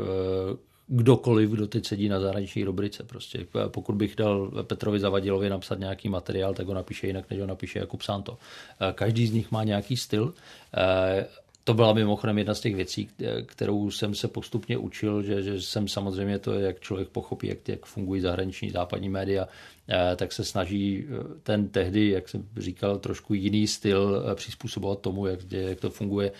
[0.89, 3.03] kdokoliv, kdo teď sedí na zahraniční rubrice.
[3.03, 7.45] Prostě pokud bych dal Petrovi Zavadilovi napsat nějaký materiál, tak ho napíše jinak, než ho
[7.45, 8.37] napíše Jakub Santo.
[8.81, 10.33] Eh, každý z nich má nějaký styl
[10.77, 11.27] eh,
[11.69, 13.09] to byla mimochodem jedna z těch věcí,
[13.45, 17.85] kterou jsem se postupně učil, že, že jsem samozřejmě to, jak člověk pochopí, jak, jak
[17.85, 19.47] fungují zahraniční západní média,
[19.89, 24.99] eh, tak se snaží eh, ten tehdy, jak jsem říkal, trošku jiný styl eh, přizpůsobovat
[24.99, 26.31] tomu, jak, jak to funguje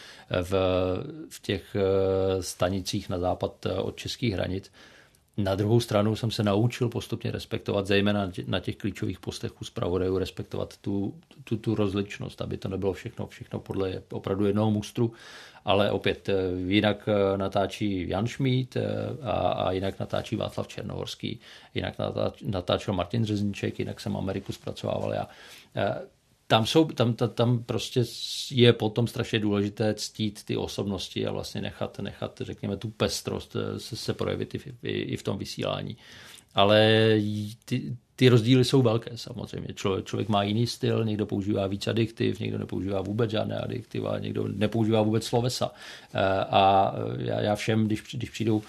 [0.42, 0.54] v,
[1.30, 1.76] v těch
[2.40, 4.72] stanicích na západ od českých hranic.
[5.44, 10.18] Na druhou stranu jsem se naučil postupně respektovat, zejména na těch klíčových postech u zpravodajů,
[10.18, 15.14] respektovat tu, tu, tu rozličnost, aby to nebylo všechno, všechno podle opravdu jednoho mustru,
[15.66, 16.34] ale opět eh,
[16.68, 18.86] jinak eh, natáčí Jan Šmíd eh,
[19.22, 21.40] a, a jinak natáčí Václav Černohorský,
[21.74, 21.96] jinak
[22.44, 25.28] natáčel Martin Řezniček, jinak jsem Ameriku zpracovával já
[26.50, 28.04] tam, jsou, tam, tam, tam prostě
[28.52, 33.80] je potom strašně důležité ctít ty osobnosti a vlastně nechat, nechat řekněme, tu pestrost eh,
[33.80, 35.98] se, se projevit i, i, i v tom vysílání.
[36.56, 37.14] Ale
[37.66, 39.74] ty, ty rozdíly jsou velké samozřejmě.
[39.74, 44.48] Člověk, člověk má jiný styl, někdo používá víc adiktiv, někdo nepoužívá vůbec žádné adiktiva, někdo
[44.48, 45.72] nepoužívá vůbec slovesa.
[46.14, 48.62] Eh, a já, já všem, když, když přijdou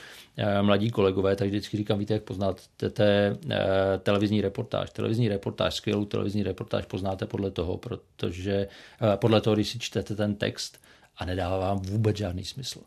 [0.63, 3.59] mladí kolegové, tak vždycky říkám, víte, jak poznáte te, eh,
[3.99, 4.91] televizní reportáž.
[4.91, 10.17] Televizní reportáž, skvělou televizní reportáž poznáte podle toho, protože eh, podle toho, když si čtete
[10.17, 10.81] ten text
[11.17, 12.81] a nedává vám vůbec žádný smysl.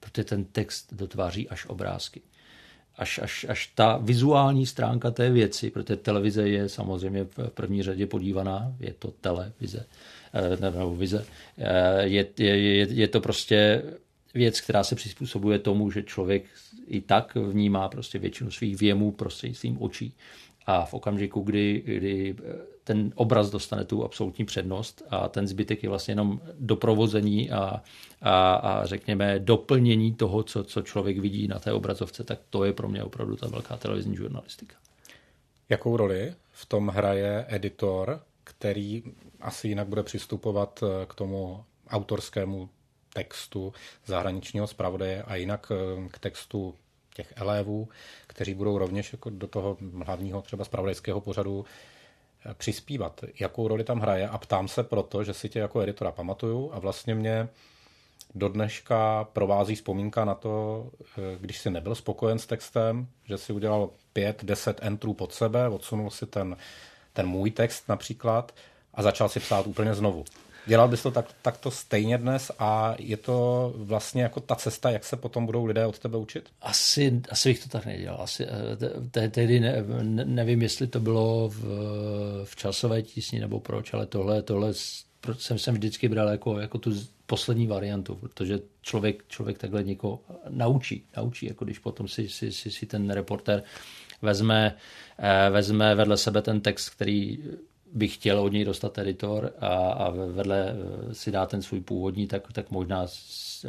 [0.00, 2.22] Protože ten text dotváří až obrázky.
[2.96, 8.06] Až, až, až ta vizuální stránka té věci, protože televize je samozřejmě v první řadě
[8.06, 9.86] podívaná, je to televize,
[10.60, 11.24] nebo vize,
[12.00, 13.82] je, je, je, je to prostě
[14.34, 16.44] věc, která se přizpůsobuje tomu, že člověk
[16.86, 20.14] i tak vnímá prostě většinu svých věmů prostřednictvím očí.
[20.66, 22.36] A v okamžiku, kdy, kdy
[22.84, 27.82] ten obraz dostane tu absolutní přednost a ten zbytek je vlastně jenom doprovození a,
[28.20, 32.72] a, a řekněme doplnění toho, co, co člověk vidí na té obrazovce, tak to je
[32.72, 34.76] pro mě opravdu ta velká televizní žurnalistika.
[35.68, 39.02] Jakou roli v tom hraje editor, který
[39.40, 42.68] asi jinak bude přistupovat k tomu autorskému
[43.14, 43.72] textu
[44.06, 46.74] zahraničního zpravodaje a jinak eh, k textu
[47.14, 47.88] těch elévů,
[48.26, 51.64] kteří budou rovněž jako do toho hlavního třeba zpravodajského pořadu
[52.46, 53.24] eh, přispívat.
[53.40, 56.78] Jakou roli tam hraje a ptám se proto, že si tě jako editora pamatuju a
[56.78, 57.48] vlastně mě
[58.34, 60.86] do dneška provází vzpomínka na to,
[61.40, 66.10] když jsi nebyl spokojen s textem, že si udělal pět, deset entrů pod sebe, odsunul
[66.10, 66.56] si ten,
[67.12, 68.54] ten můj text například
[68.94, 70.24] a začal si psát úplně znovu.
[70.66, 75.04] Dělal bys to tak, takto stejně dnes a je to vlastně jako ta cesta, jak
[75.04, 76.48] se potom budou lidé od tebe učit?
[76.62, 78.22] Asi, asi bych to tak nedělal.
[78.22, 79.84] Asi, eh, tehdy ne,
[80.24, 81.64] nevím, jestli to bylo v,
[82.44, 84.72] v časové tísni nebo proč, ale tohle, tohle
[85.38, 86.92] jsem, jsem vždycky bral jako, jako tu
[87.26, 92.70] poslední variantu, protože člověk, člověk takhle někoho naučí, naučí, jako když potom si, si, si,
[92.70, 93.62] si ten reporter
[94.22, 94.76] vezme,
[95.18, 97.38] eh, vezme vedle sebe ten text, který
[97.94, 100.76] bych chtěl od něj dostat editor a, a vedle
[101.10, 103.06] eh, si dá ten svůj původní, tak, tak možná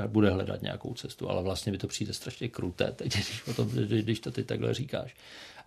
[0.08, 4.20] bude hledat nějakou cestu, ale vlastně by to přijde strašně kruté, teď, když, tom, když
[4.20, 5.16] to ty takhle říkáš.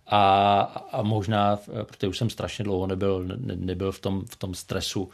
[0.07, 4.35] A, a možná, eh, protože už jsem strašně dlouho nebyl, ne, nebyl v, tom, v
[4.35, 5.09] tom stresu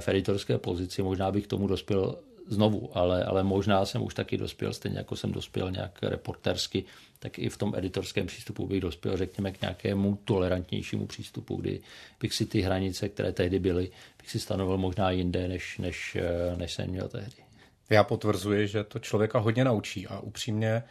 [0.00, 2.16] v editorské pozici, možná bych k tomu dospěl
[2.50, 6.84] znovu, ale, ale možná jsem už taky dospěl, stejně jako jsem dospěl nějak reportersky,
[7.18, 11.80] tak i v tom editorském přístupu bych dospěl, řekněme, k nějakému tolerantnějšímu přístupu, kdy
[12.20, 16.16] bych si ty hranice, které tehdy byly, bych si stanovil možná jinde, než, než,
[16.56, 17.42] než jsem měl tehdy.
[17.90, 20.82] Já potvrzuji, že to člověka hodně naučí a upřímně,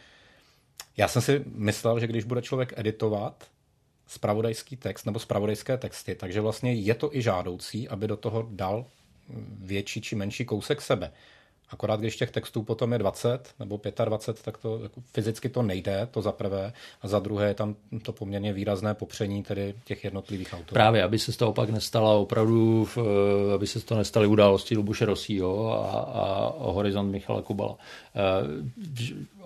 [0.96, 3.44] já jsem si myslel, že když bude člověk editovat
[4.06, 8.86] spravodajský text nebo spravodajské texty, takže vlastně je to i žádoucí, aby do toho dal
[9.58, 11.12] větší či menší kousek sebe.
[11.70, 16.08] Akorát když těch textů potom je 20 nebo 25, tak to jako fyzicky to nejde,
[16.10, 20.52] to za prvé, a za druhé je tam to poměrně výrazné popření tedy těch jednotlivých
[20.52, 20.74] autorů.
[20.74, 22.88] Právě, aby se z toho pak nestala opravdu,
[23.54, 26.00] aby se z toho nestaly události Lubuše Rosího a,
[26.60, 27.76] a Horizont Michala Kubala.
[28.16, 29.40] Eh,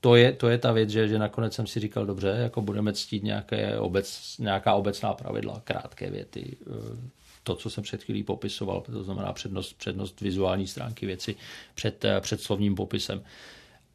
[0.00, 2.92] to je, to je ta věc, že, že nakonec jsem si říkal, dobře, jako budeme
[2.92, 7.16] ctít nějaké obec, nějaká obecná pravidla, krátké věty, eh,
[7.46, 11.36] to, co jsem před chvílí popisoval, to znamená přednost, přednost vizuální stránky věci
[11.74, 13.22] před, eh, před slovním popisem.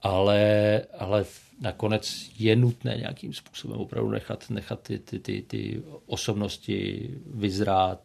[0.02, 1.26] Ale, ale
[1.62, 8.02] nakonec je nutné nějakým způsobem opravdu nechat, nechat ty, ty, ty, ty osobnosti vyzrát,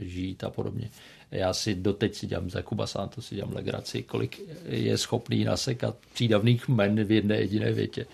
[0.00, 0.90] žít a podobně.
[1.30, 5.96] Já si doteď si dělám za Kuba to si dělám legraci, kolik je schopný nasekat
[6.14, 8.06] přídavných men v jedné jediné větě.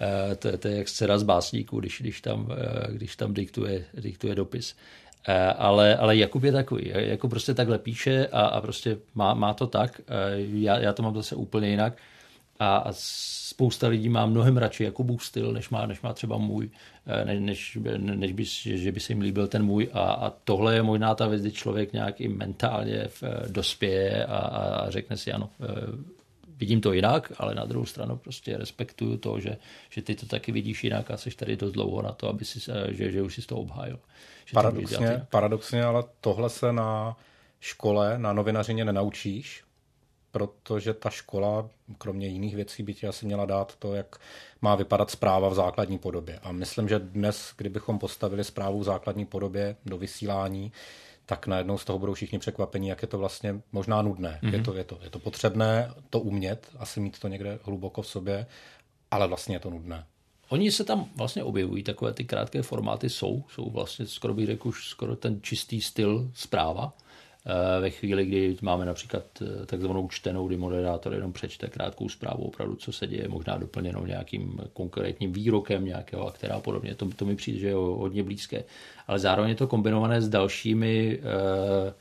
[0.00, 3.84] Eh, to, to je jak scéna z básníků, když, když tam, eh, když tam diktuje,
[3.94, 4.74] diktuje dopis.
[5.28, 9.54] Eh, ale, ale Jakub je takový, jako prostě takhle píše a, a prostě má, má
[9.54, 10.00] to tak.
[10.00, 11.96] Eh, já, já to mám zase úplně jinak
[12.58, 16.70] a, a spousta lidí má mnohem radši Jakubův styl, než má, než má třeba můj,
[17.06, 20.82] eh, než, než, by, že by se jim líbil ten můj a, a tohle je
[20.82, 23.08] možná ta věc, kdy člověk nějak i mentálně
[23.48, 25.50] dospěje a, a řekne si ano,
[26.62, 29.56] vidím to jinak, ale na druhou stranu prostě respektuju to, že,
[29.90, 32.60] že ty to taky vidíš jinak a jsi tady dost dlouho na to, aby si,
[32.90, 33.98] že, že už si to obhájil.
[34.52, 37.16] Paradoxně, paradoxně, ale tohle se na
[37.60, 39.64] škole, na novinařině nenaučíš,
[40.30, 44.16] protože ta škola, kromě jiných věcí, by ti asi měla dát to, jak
[44.60, 46.38] má vypadat zpráva v základní podobě.
[46.42, 50.72] A myslím, že dnes, kdybychom postavili zprávu v základní podobě do vysílání,
[51.32, 54.40] tak najednou z toho budou všichni překvapení, jak je to vlastně možná nudné.
[54.42, 54.52] Mm-hmm.
[54.52, 58.06] Je, to, je, to, je to potřebné to umět, asi mít to někde hluboko v
[58.06, 58.46] sobě,
[59.10, 60.04] ale vlastně je to nudné.
[60.48, 64.68] Oni se tam vlastně objevují, takové ty krátké formáty jsou, jsou vlastně skoro bych řekl
[64.68, 66.92] už skoro ten čistý styl zpráva.
[67.46, 72.44] Eh, ve chvíli, kdy máme například eh, takzvanou čtenou, kdy moderátor jenom přečte krátkou zprávu
[72.44, 76.94] opravdu, co se děje, možná doplněnou nějakým konkrétním výrokem nějakého aktéra a podobně.
[76.94, 78.64] To, to mi přijde, že je hodně blízké.
[79.06, 81.92] Ale zároveň je to kombinované s dalšími uh,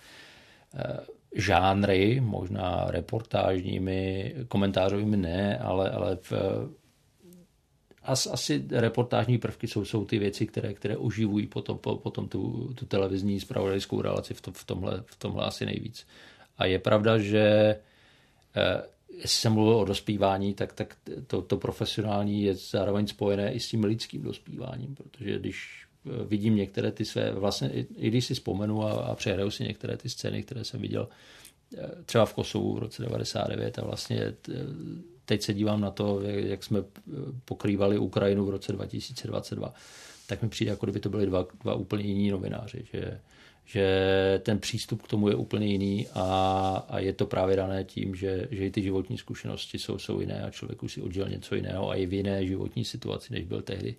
[1.36, 6.34] žánry, možná reportážními, komentářovými ne, ale, ale v,
[8.04, 12.74] As, asi reportážní prvky jsou, jsou ty věci, které, které oživují potom, po, potom tu,
[12.74, 16.08] tu televizní spravodajskou relaci v, to, v, tomhle, v tomhle asi nejvíc.
[16.58, 17.76] A je pravda, že
[18.56, 23.60] eh, jestli jsem mluvil o dospívání, tak, tak to, to profesionální je zároveň spojené i
[23.60, 28.34] s tím lidským dospíváním, protože když eh, vidím některé ty své, vlastně i, když si
[28.34, 31.08] vzpomenu a, a přehraju si některé ty scény, které jsem viděl
[31.78, 34.34] eh, třeba v Kosovu v roce 99 a vlastně
[35.26, 36.84] teď se dívám na to, jak jsme
[37.46, 39.74] pokrývali Ukrajinu v roce 2022,
[40.28, 43.20] tak mi přijde, jako kdyby to byly dva, dva úplně jiní novináři, že,
[43.66, 48.16] že ten přístup k tomu je úplně jiný a, a je to právě dané tím,
[48.16, 51.56] že, že i ty životní zkušenosti jsou, jsou jiné a člověk už si odžil něco
[51.56, 53.96] jiného a je v jiné životní situaci, než byl tehdy.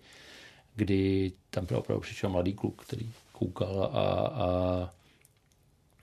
[0.77, 4.91] kdy tam opravdu přišel mladý kluk, který koukal a, a,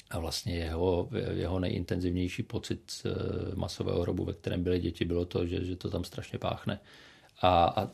[0.10, 3.10] a vlastně jeho, jeho nejintenzivnější pocit eh,
[3.56, 6.80] masového hrobu, ve kterém byly děti, bylo to, že, že to tam strašně páchne.
[7.41, 7.89] A, a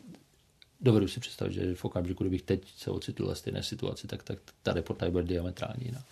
[0.82, 4.40] dovedu si představit, že v okamžiku, kdybych teď se ocitl ve stejné situaci, tak, tak
[4.64, 6.04] ta reportáž bude diametrální jiná.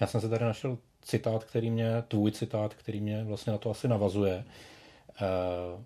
[0.00, 3.70] Já jsem se tady našel citát, který mě, tvůj citát, který mě vlastně na to
[3.70, 4.44] asi navazuje.
[5.20, 5.82] Eh,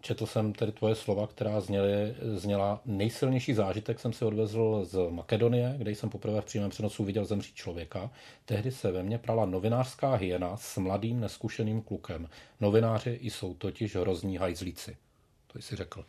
[0.00, 5.74] četl jsem tedy tvoje slova, která zněly, zněla nejsilnější zážitek jsem si odvezl z Makedonie,
[5.78, 8.10] kde jsem poprvé v přímém přenosu viděl zemřít člověka.
[8.44, 12.28] Tehdy se ve mně prala novinářská hyena s mladým neskušeným klukem.
[12.60, 14.96] Novináři jsou totiž hrozní hajzlíci.
[15.52, 16.04] To jsi řekl.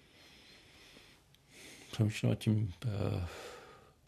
[1.92, 3.28] Přemýšlím nad tím, eh,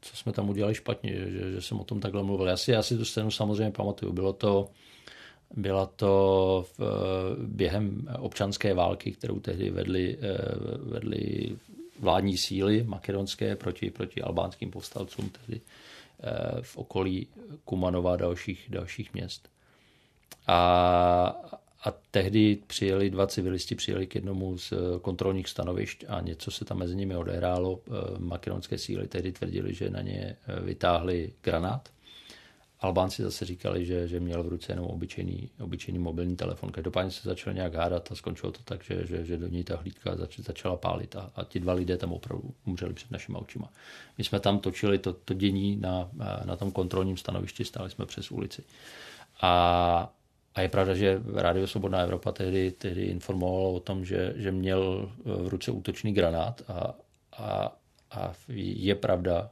[0.02, 2.48] co jsme tam udělali špatně, že, že jsem o tom takhle mluvil.
[2.48, 4.14] Já si, já si tu scénu samozřejmě pamatuju.
[4.14, 4.70] Bylo to,
[5.56, 6.82] byla to v,
[7.38, 10.38] během občanské války, kterou tehdy vedli, eh,
[10.78, 11.58] vedli
[12.00, 15.62] vládní síly makedonské proti, proti albánským povstalcům tehdy
[16.24, 17.28] eh, v okolí
[17.66, 19.50] Kumanova a dalších, dalších měst.
[20.48, 20.58] A,
[21.84, 26.78] a tehdy přijeli dva civilisti, přijeli k jednomu z kontrolních stanovišť a něco se tam
[26.78, 27.80] mezi nimi odehrálo.
[27.88, 31.90] Eh, makedonské síly tehdy tvrdili, že na ně vytáhli granát
[32.82, 36.72] Albánci zase říkali, že, že měl v ruce jenom obyčejný, obyčejný mobilní telefon.
[36.72, 39.78] Každopádně se začal nějak hádat a skončilo to tak, že, že, že do ní ta
[39.78, 43.70] hlídka zač, začala pálit a, a ti dva lidé tam opravdu umřeli před našimi očima.
[44.18, 46.10] My jsme tam točili to, to dění na,
[46.46, 48.64] na tom kontrolním stanovišti, stáli jsme přes ulici.
[49.42, 50.14] A,
[50.56, 55.12] a je pravda, že Rádio Svobodná Evropa tehdy, tehdy informovalo o tom, že, že měl
[55.26, 56.94] v ruce útočný granát a,
[57.38, 57.78] a,
[58.12, 59.50] a je pravda,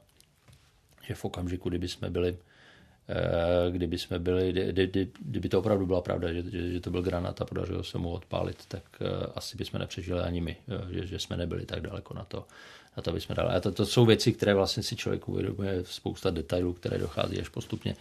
[1.04, 2.38] že v okamžiku, kdyby jsme byli
[3.69, 7.41] kdyby jsme byli, kdy, kdyby to opravdu byla pravda, že, že, že to byl granát
[7.41, 11.19] a podařilo se mu odpálit, tak uh, asi bychom nepřežili ani my, uh, že, že
[11.19, 12.45] jsme nebyli tak daleko na to,
[12.98, 13.50] na to, aby jsme dali.
[13.50, 17.50] A to, to jsou věci, které vlastně si člověk uvědomuje, spousta detailů, které dochází až
[17.50, 17.95] postupně.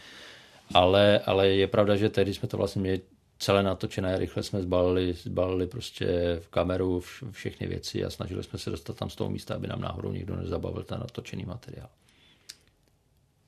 [0.75, 3.01] Ale, ale je pravda, že tehdy jsme to vlastně měli
[3.38, 8.71] celé natočené, rychle jsme zbalili, zbalili prostě v kameru všechny věci a snažili jsme se
[8.71, 11.88] dostat tam z toho místa, aby nám náhodou nikdo nezabavil ten natočený materiál.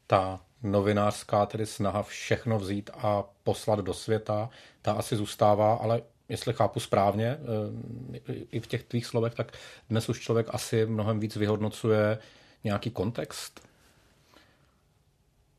[0.06, 4.50] Ta novinářská tedy snaha všechno vzít a poslat do světa,
[4.82, 9.52] ta asi zůstává, ale jestli chápu správně, eh, i v těch tvých slovech, tak
[9.90, 12.18] dnes už člověk asi mnohem víc vyhodnocuje
[12.64, 13.60] nějaký kontext.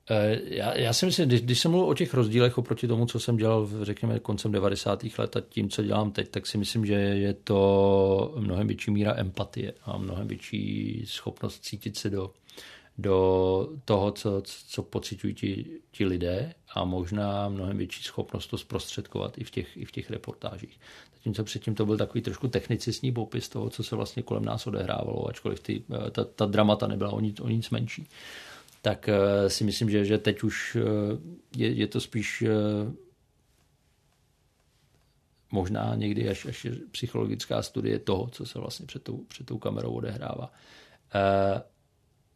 [0.10, 3.20] Eh, já, já si myslím, když, když jsem mluvil o těch rozdílech oproti tomu, co
[3.20, 5.18] jsem dělal, řekněme, koncem 90.
[5.18, 9.14] let a tím, co dělám teď, tak si myslím, že je to mnohem větší míra
[9.18, 12.32] empatie a mnohem větší schopnost cítit se do,
[12.98, 19.38] do toho, co, co pocitují ti, ti lidé a možná mnohem větší schopnost to zprostředkovat
[19.38, 20.80] i v těch, i v těch reportážích.
[21.16, 25.30] Zatímco předtím to byl takový trošku technicistní popis toho, co se vlastně kolem nás odehrávalo,
[25.30, 28.08] ačkoliv ty, eh, ta, ta dramata nebyla o nic, o nic menší.
[28.84, 30.82] Tak uh, si myslím, že, že teď už uh,
[31.58, 32.44] je, je to spíš
[35.52, 39.92] možná někdy až, až psychologická studie toho, co se vlastně před tou, před tou kamerou
[39.92, 40.54] odehrává.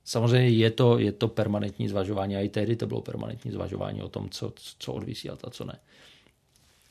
[0.05, 4.09] Samozřejmě je to, je to permanentní zvažování a i tehdy to bylo permanentní zvažování o
[4.09, 5.79] tom, co, co odvysílat a co ne.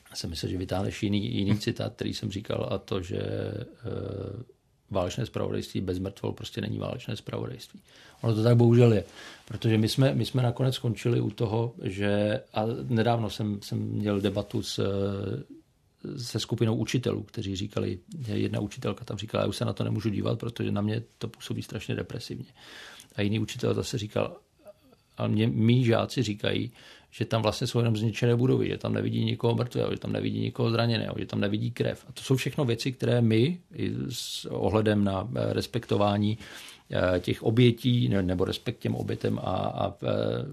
[0.09, 3.65] Já jsem myslel, že vytáhneš jiný, jiný citát, který jsem říkal a to, že e,
[4.89, 7.79] válečné spravodajství bez mrtvol prostě není válečné spravodajství.
[8.21, 9.03] Ono to tak bohužel je,
[9.45, 14.21] protože my jsme, my jsme nakonec skončili u toho, že a nedávno jsem, jsem měl
[14.21, 14.79] debatu s,
[16.17, 20.09] se skupinou učitelů, kteří říkali, jedna učitelka tam říkala, já už se na to nemůžu
[20.09, 22.45] dívat, protože na mě to působí strašně depresivně.
[23.15, 24.35] A jiný učitel zase říkal,
[25.17, 26.71] ale mě mý žáci říkají,
[27.11, 30.39] že tam vlastně jsou jenom zničené budovy, že tam nevidí nikoho mrtvého, že tam nevidí
[30.39, 32.05] nikoho zraněného, že tam nevidí krev.
[32.09, 33.59] A to jsou všechno věci, které my
[34.09, 36.37] s ohledem na eh, respektování
[36.91, 40.45] eh, těch obětí nebo respekt těm obětem a, a eh,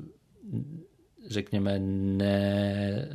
[1.28, 3.08] řekněme ne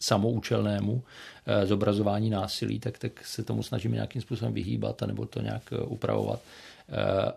[0.00, 1.02] samoučelnému
[1.64, 6.40] zobrazování násilí, tak, tak se tomu snažíme nějakým způsobem vyhýbat nebo to nějak upravovat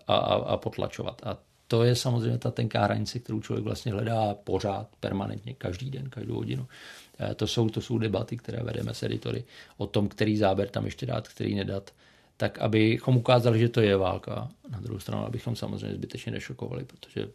[0.07, 1.21] a, a, a potlačovat.
[1.25, 6.09] A to je samozřejmě ta tenká hranice, kterou člověk vlastně hledá pořád, permanentně, každý den,
[6.09, 6.67] každou hodinu.
[7.35, 9.43] To jsou, to jsou debaty, které vedeme s editory
[9.77, 11.93] o tom, který záběr tam ještě dát, který nedat,
[12.37, 14.49] tak abychom ukázali, že to je válka.
[14.69, 17.27] Na druhou stranu, abychom samozřejmě zbytečně nešokovali, protože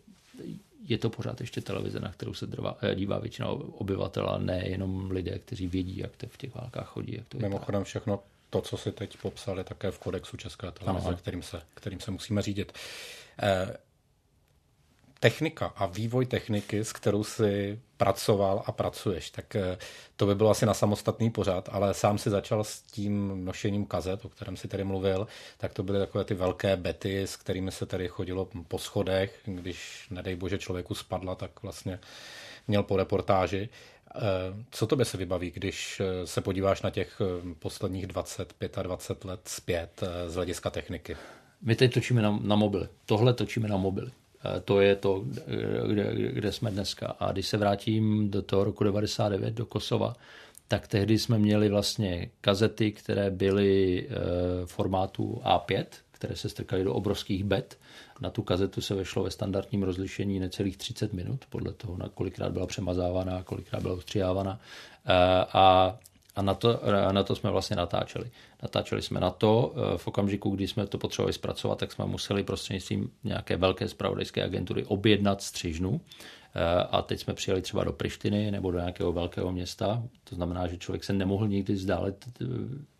[0.88, 4.68] je to pořád ještě televize, na kterou se drvá, e, dívá většina obyvatel a ne
[4.68, 7.14] jenom lidé, kteří vědí, jak to v těch válkách chodí.
[7.14, 8.20] Jak to Mimochodem všechno
[8.50, 12.10] to, co si teď popsal, je také v kodexu České televize, kterým se, kterým se
[12.10, 12.72] musíme řídit.
[13.42, 13.76] Eh,
[15.20, 19.78] technika a vývoj techniky, s kterou si pracoval a pracuješ, tak eh,
[20.16, 24.24] to by bylo asi na samostatný pořad, ale sám si začal s tím nošením kazet,
[24.24, 25.26] o kterém si tady mluvil,
[25.58, 30.06] tak to byly takové ty velké bety, s kterými se tady chodilo po schodech, když,
[30.10, 31.98] nedej bože, člověku spadla, tak vlastně
[32.68, 33.68] měl po reportáži.
[34.14, 34.20] Eh,
[34.70, 37.20] co tobě se vybaví, když eh, se podíváš na těch
[37.58, 41.16] posledních 20, 25 let zpět z hlediska techniky?
[41.62, 42.88] My teď točíme na, na mobily.
[43.06, 44.10] Tohle točíme na mobily.
[44.46, 45.24] Eh, to je to,
[45.86, 47.06] kde, kde jsme dneska.
[47.06, 50.14] A když se vrátím do toho roku 99 do Kosova,
[50.68, 54.08] tak tehdy jsme měli vlastně kazety, které byly
[54.64, 55.84] v formátu A5,
[56.16, 57.78] které se strkaly do obrovských bet.
[58.20, 62.52] Na tu kazetu se vešlo ve standardním rozlišení necelých 30 minut, podle toho, na kolikrát
[62.52, 64.60] byla přemazávaná, kolikrát byla ustřihávaná.
[65.06, 65.12] Eh,
[65.52, 65.98] a
[66.36, 66.80] a na to,
[67.12, 68.30] na to jsme vlastně natáčeli.
[68.62, 72.42] Natáčeli jsme na to, eh, v okamžiku, kdy jsme to potřebovali zpracovat, tak jsme museli
[72.42, 76.00] prostřednictvím nějaké velké spravodajské agentury objednat střižnu.
[76.54, 80.02] Eh, a teď jsme přijeli třeba do Prištiny nebo do nějakého velkého města.
[80.24, 82.44] To znamená, že člověk se nemohl nikdy vzdálit eh,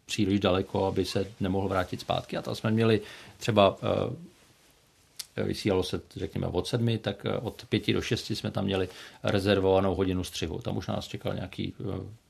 [0.07, 2.37] příliš daleko, aby se nemohl vrátit zpátky.
[2.37, 3.01] A tam jsme měli
[3.37, 3.77] třeba
[5.37, 8.89] vysílalo se, řekněme, od sedmi, tak od pěti do šesti jsme tam měli
[9.23, 10.59] rezervovanou hodinu střihu.
[10.59, 11.75] Tam už nás čekal nějaký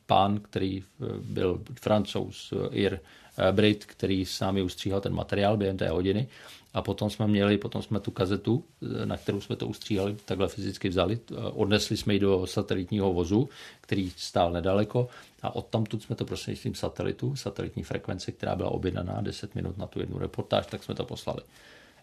[0.06, 3.00] pán, který eh, byl francouz, eh, Ir,
[3.38, 6.28] eh, Brit, který s námi ustříhal ten materiál během té hodiny.
[6.74, 8.64] A potom jsme měli, potom jsme tu kazetu,
[9.04, 13.48] na kterou jsme to ustříhali, takhle fyzicky vzali, odnesli jsme ji do satelitního vozu,
[13.80, 15.08] který stál nedaleko
[15.42, 20.00] a odtamtud jsme to prostřednictvím satelitu, satelitní frekvence, která byla objednaná 10 minut na tu
[20.00, 21.40] jednu reportáž, tak jsme to poslali.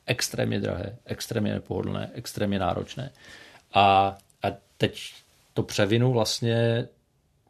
[0.05, 3.11] Extrémně drahé, extrémně nepohodlné, extrémně náročné.
[3.73, 4.47] A, a
[4.77, 5.13] teď
[5.53, 6.87] to převinu vlastně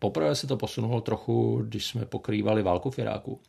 [0.03, 3.39] Poprvé se to posunulo trochu, když jsme pokrývali válku v Iráku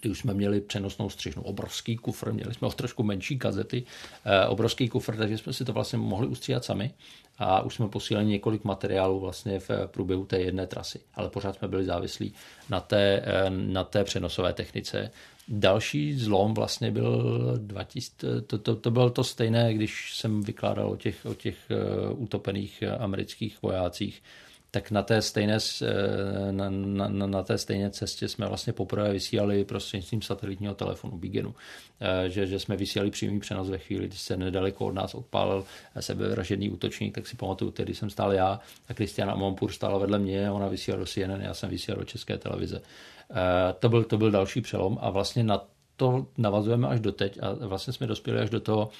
[0.00, 3.84] kdy už jsme měli přenosnou střižnu, obrovský kufr, měli jsme o trošku menší kazety,
[4.24, 6.90] eh, obrovský kufr, takže jsme si to vlastně mohli ustříhat sami
[7.38, 11.68] a už jsme posílali několik materiálů vlastně v průběhu té jedné trasy, ale pořád jsme
[11.68, 12.34] byli závislí
[12.70, 15.10] na té, eh, na té přenosové technice.
[15.48, 20.96] Další zlom vlastně byl 2000, to, to, to bylo to stejné, když jsem vykládal o
[20.96, 24.22] těch, o těch eh, utopených amerických vojácích,
[24.70, 29.64] tak na té stejné, eh, na, na, na té stejné cestě jsme vlastně poprvé vysílali
[29.64, 31.54] prostřednictvím satelitního telefonu Bigenu,
[32.00, 35.64] eh, že, že jsme vysílali přímý přenos ve chvíli, kdy se nedaleko od nás odpálil
[36.00, 40.50] sebevražedný útočník, tak si pamatuju, tedy jsem stál já a Kristiana Amonpur stála vedle mě,
[40.50, 42.82] ona vysílala do CNN, já jsem vysílal do České televize.
[43.30, 45.66] Eh, to byl, to byl další přelom a vlastně na
[45.96, 48.90] to navazujeme až doteď a vlastně jsme dospěli až do toho,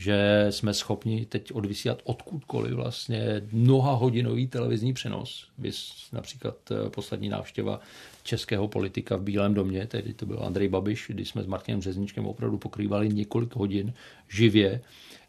[0.00, 5.46] že jsme schopni teď odvysílat odkudkoliv vlastně mnoha hodinový televizní přenos.
[5.58, 7.80] Vys například eh, poslední návštěva
[8.22, 12.26] českého politika v Bílém domě, tedy to byl Andrej Babiš, kdy jsme s Martinem Řezničkem
[12.26, 13.92] opravdu pokrývali několik hodin
[14.28, 14.80] živě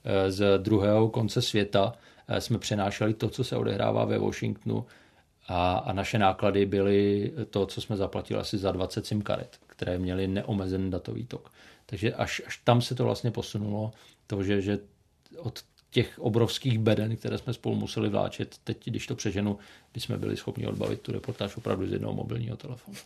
[0.03, 1.93] eh, z druhého konce světa.
[2.28, 4.86] Eh, jsme přenášeli to, co se odehrává ve Washingtonu
[5.47, 9.99] a, a naše náklady byly to, co jsme zaplatili asi za 20 SIM karet, které
[9.99, 11.51] měly neomezený datový tok.
[11.86, 13.91] Takže až, až tam se to vlastně posunulo,
[14.32, 14.80] to, že, že
[15.38, 15.60] od
[15.90, 19.60] těch obrovských beden, které jsme spolu museli vláčet, teď, když to přeženu,
[19.92, 22.98] když jsme byli schopni odbavit tu reportáž opravdu z jednoho mobilního telefonu.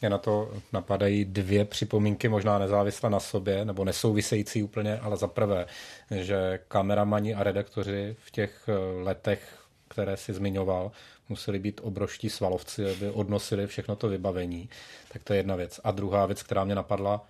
[0.00, 5.28] Mě na to napadají dvě připomínky, možná nezávisle na sobě, nebo nesouvisející úplně, ale za
[5.28, 5.66] prvé,
[6.10, 8.68] že kameramani a redaktoři v těch
[9.02, 9.58] letech,
[9.88, 10.92] které si zmiňoval,
[11.28, 14.68] museli být obroští svalovci, aby odnosili všechno to vybavení.
[15.12, 15.80] Tak to je jedna věc.
[15.84, 17.24] A druhá věc, která mě napadla,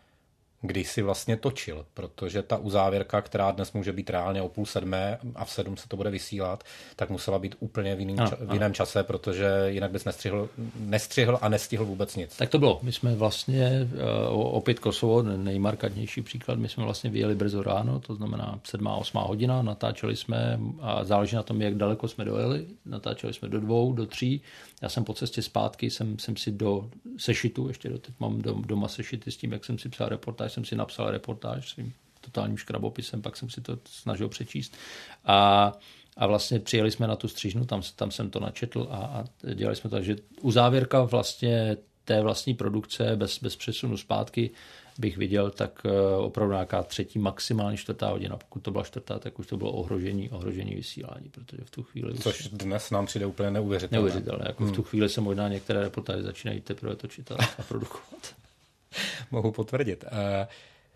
[0.62, 5.18] když si vlastně točil, protože ta uzávěrka, která dnes může být reálně o půl sedmé
[5.34, 6.64] a v sedm se to bude vysílat,
[6.96, 10.48] tak musela být úplně v, jiným ča- v jiném čase, protože jinak bys nestřihl,
[10.80, 12.36] nestřihl a nestihl vůbec nic.
[12.36, 12.80] Tak to bylo.
[12.82, 18.14] My jsme vlastně, eh, opět Kosovo, nejmarkantnější příklad, my jsme vlastně vyjeli brzo ráno, to
[18.14, 23.34] znamená sedmá, osmá hodina, natáčeli jsme a záleží na tom, jak daleko jsme dojeli, natáčeli
[23.34, 24.42] jsme do dvou, do tří,
[24.82, 28.88] já jsem po cestě zpátky, jsem, jsem si do sešitu, ještě do, teď mám doma
[28.88, 33.22] sešity s tím, jak jsem si psal reportáž, jsem si napsal reportáž svým totálním škrabopisem,
[33.22, 34.76] pak jsem si to snažil přečíst.
[35.24, 35.72] A,
[36.16, 39.24] a vlastně přijeli jsme na tu střížnu, tam, tam jsem to načetl a, a
[39.54, 44.50] dělali jsme to, že uzávěrka vlastně té vlastní produkce bez, bez přesunu zpátky
[44.98, 48.36] bych viděl, tak eh, opravdu nějaká třetí, maximálně čtvrtá hodina.
[48.36, 52.14] Pokud to byla čtvrtá, tak už to bylo ohrožení, ohrožení vysílání, protože v tu chvíli...
[52.14, 52.48] Což už...
[52.48, 53.96] dnes nám přijde úplně neuvěřitelné.
[53.96, 54.44] Neuvěřitelné.
[54.48, 54.72] Jako hmm.
[54.72, 54.88] v tu hmm.
[54.88, 58.34] chvíli se možná některé reportáže začínají teprve točit a, a produkovat.
[59.30, 60.04] Mohu potvrdit.
[60.06, 60.48] Eh,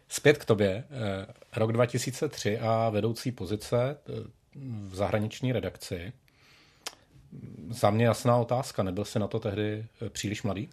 [0.09, 0.85] zpět k tobě.
[0.91, 1.27] Eh,
[1.57, 3.97] rok 2003 a vedoucí pozice
[4.89, 6.13] v zahraniční redakci.
[7.71, 8.83] Za mě jasná otázka.
[8.83, 10.69] Nebyl jsi na to tehdy příliš mladý?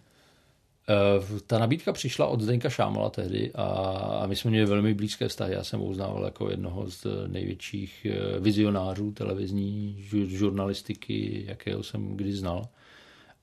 [0.90, 5.54] Eh, ta nabídka přišla od Zdeňka Šámala tehdy a my jsme měli velmi blízké vztahy.
[5.54, 9.96] Já jsem ho uznával jako jednoho z největších eh, vizionářů televizní
[10.26, 12.68] žurnalistiky, jakého jsem kdy znal.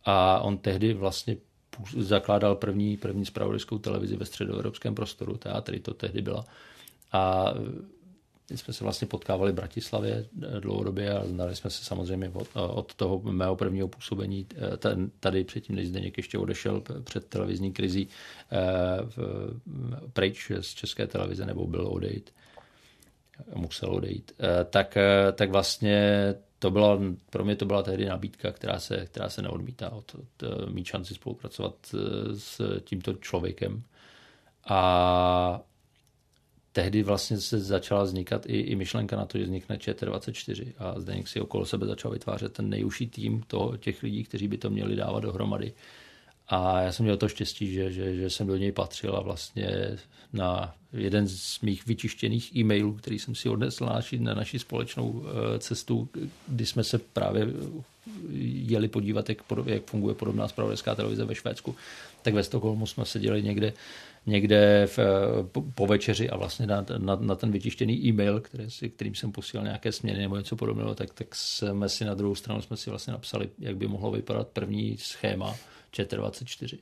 [0.05, 1.37] A on tehdy vlastně
[1.97, 6.45] zakládal první, první spravodajskou televizi ve středoevropském prostoru, teatry to tehdy byla.
[7.11, 7.53] A
[8.51, 12.47] my jsme se vlastně potkávali v Bratislavě eh, dlouhodobě a znali jsme se samozřejmě od,
[12.55, 14.77] eh, od toho mého prvního působení eh,
[15.19, 18.07] tady předtím, než Zdeněk ještě odešel před televizní krizí
[20.13, 22.33] pryč z české televize nebo byl odejít,
[23.55, 24.31] musel odejít,
[24.69, 24.97] tak,
[25.33, 26.99] tak vlastně to byla,
[27.29, 31.13] pro mě to byla tehdy nabídka, která se, která se neodmítá od, od mít šanci
[31.13, 31.75] spolupracovat
[32.37, 33.83] s tímto člověkem.
[34.69, 35.61] A
[36.71, 41.27] tehdy vlastně se začala vznikat i, i myšlenka na to, že vznikne ČT24 a Zdeněk
[41.27, 44.95] si okolo sebe začal vytvářet ten nejužší tým toho, těch lidí, kteří by to měli
[44.95, 45.73] dávat dohromady.
[46.47, 49.97] A já jsem měl to štěstí, že, že, že jsem do něj patřil a vlastně
[50.33, 55.23] na jeden z mých vyčištěných e-mailů, který jsem si odnesl na naši, na naši společnou
[55.25, 56.09] eh, cestu,
[56.47, 57.47] kdy jsme se právě
[58.43, 61.75] jeli podívat, jak, jak funguje podobná spravodajská televize ve Švédsku,
[62.21, 63.73] tak ve Stockholmu jsme seděli někde
[64.27, 64.99] někde v,
[65.75, 69.91] po večeři a vlastně na, na, na ten vytištěný e-mail, který, kterým jsem posílal nějaké
[69.91, 73.49] směny nebo něco podobného, tak, tak jsme si na druhou stranu jsme si vlastně napsali,
[73.59, 75.55] jak by mohlo vypadat první schéma
[75.93, 76.77] ČT24.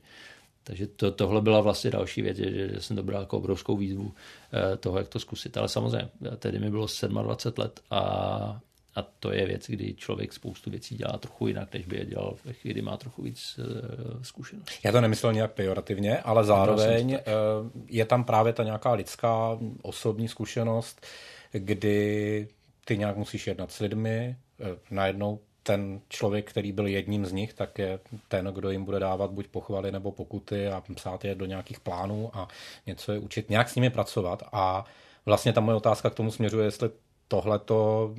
[0.64, 4.14] Takže to, tohle byla vlastně další věc, že, že jsem dobral jako obrovskou výzvu
[4.52, 5.56] eh, toho, jak to zkusit.
[5.56, 6.86] Ale samozřejmě, tedy mi bylo
[7.22, 8.60] 27 let a
[8.96, 12.36] a to je věc, kdy člověk spoustu věcí dělá trochu jinak, než by je dělal
[12.44, 14.74] ve chvíli, kdy má trochu víc uh, zkušeností.
[14.84, 20.28] Já to nemyslel nějak pejorativně, ale zároveň uh, je tam právě ta nějaká lidská osobní
[20.28, 21.06] zkušenost,
[21.52, 22.48] kdy
[22.84, 27.54] ty nějak musíš jednat s lidmi, uh, najednou ten člověk, který byl jedním z nich,
[27.54, 27.98] tak je
[28.28, 32.30] ten, kdo jim bude dávat buď pochvaly nebo pokuty a psát je do nějakých plánů
[32.32, 32.48] a
[32.86, 34.84] něco je učit, nějak s nimi pracovat a
[35.26, 36.90] Vlastně ta moje otázka k tomu směřuje, jestli
[37.28, 38.10] tohleto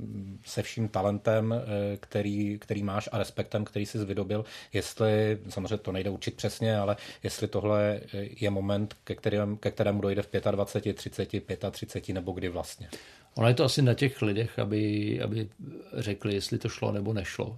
[0.45, 5.91] se vším talentem, eh, který, který máš a respektem, který jsi vydobil, jestli, samozřejmě to
[5.91, 10.95] nejde učit přesně, ale jestli tohle je moment, ke, kterém, ke kterému dojde v 25,
[10.95, 12.89] 30, 35 nebo kdy vlastně.
[13.37, 15.49] Ono je to asi na těch lidech, aby, aby
[15.93, 17.45] řekli, jestli to šlo nebo nešlo.
[17.47, 17.53] Uh,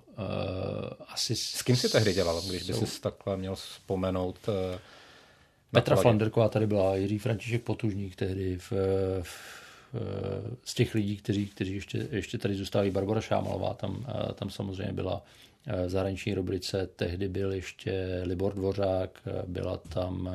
[1.07, 4.37] asi s kým jsi tehdy dělal, když by si takhle měl vzpomenout?
[4.47, 4.53] Uh,
[5.71, 8.71] Petra Flanderková tady byla, Jiří František Potužník tehdy v,
[9.21, 9.59] v
[10.63, 14.05] z těch lidí, kteří, kteří ještě, ještě tady zůstávají, Barbara Šámalová, tam,
[14.35, 15.23] tam samozřejmě byla
[15.85, 20.29] v zahraniční rubrice, tehdy byl ještě Libor Dvořák, byla tam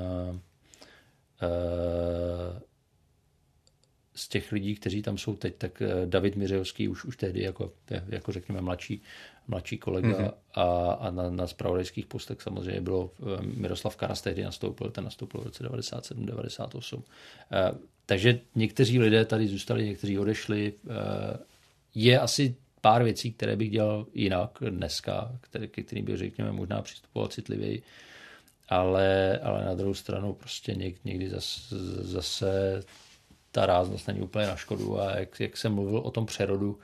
[4.14, 7.72] z těch lidí, kteří tam jsou teď, tak David Miřevský už, už tehdy jako,
[8.08, 9.02] jako řekněme mladší,
[9.48, 10.32] mladší kolega mm-hmm.
[10.54, 13.10] a, a na, na spravodajských postech samozřejmě bylo
[13.40, 17.02] Miroslav Karas tehdy nastoupil, ten nastoupil v roce 97-98.
[18.06, 20.72] Takže někteří lidé tady zůstali, někteří odešli.
[20.86, 21.38] Eh,
[21.94, 26.82] je asi pár věcí, které bych dělal jinak dneska, které, ke kterým bych, řekněme, možná
[26.82, 27.82] přistupoval citlivěji,
[28.68, 32.82] ale, ale na druhou stranu prostě něk, někdy zase, zase
[33.55, 36.78] ta ráznost není úplně na škodu a jak, jak jsem mluvil o tom přerodu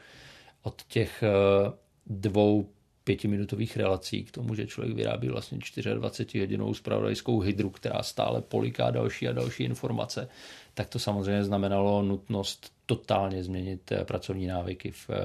[0.63, 1.73] od těch eh,
[2.07, 2.69] dvou
[3.05, 5.59] pětiminutových relací k tomu, že člověk vyrábí vlastně
[5.95, 10.29] 24 hodinovou spravodajskou hydru, která stále poliká další a další informace,
[10.75, 15.17] tak to samozřejmě znamenalo nutnost totálně změnit eh, pracovní návyky v, eh,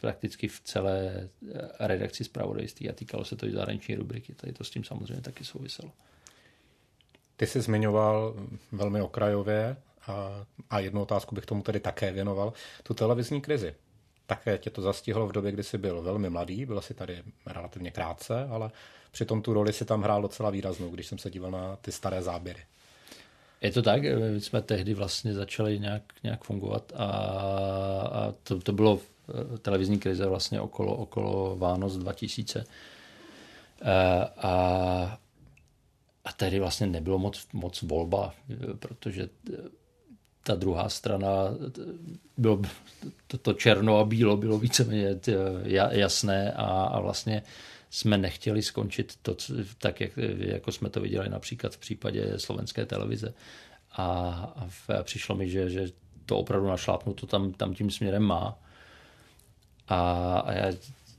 [0.00, 1.28] prakticky v celé
[1.78, 4.34] redakci zpravodajství a týkalo se to i zahraniční rubriky.
[4.34, 5.90] Tady to s tím samozřejmě taky souviselo.
[7.36, 8.34] Ty jsi zmiňoval
[8.72, 9.76] velmi okrajově
[10.70, 13.74] a, jednu otázku bych tomu tedy také věnoval, tu televizní krizi.
[14.26, 17.90] Také tě to zastihlo v době, kdy jsi byl velmi mladý, byl jsi tady relativně
[17.90, 18.70] krátce, ale
[19.10, 22.22] přitom tu roli si tam hrál docela výraznou, když jsem se díval na ty staré
[22.22, 22.60] záběry.
[23.60, 28.72] Je to tak, my jsme tehdy vlastně začali nějak, nějak fungovat a, a to, to
[28.72, 29.00] bylo
[29.54, 32.64] eh, televizní krize vlastně okolo, okolo Vánoc 2000.
[33.82, 35.18] A, a,
[36.24, 38.34] a tehdy vlastně nebylo moc, moc volba,
[38.78, 39.28] protože
[40.42, 41.28] ta druhá strana,
[42.36, 42.62] bylo
[43.26, 45.20] to, to černo a bílo bylo víceméně
[45.90, 47.42] jasné a, a vlastně
[47.90, 49.36] jsme nechtěli skončit to,
[49.78, 53.34] tak, jak, jako jsme to viděli například v případě slovenské televize.
[53.92, 54.06] A,
[54.56, 55.88] a v, přišlo mi, že, že
[56.26, 58.58] to opravdu našlápnuto tam, tam tím směrem má.
[59.88, 60.72] A, a já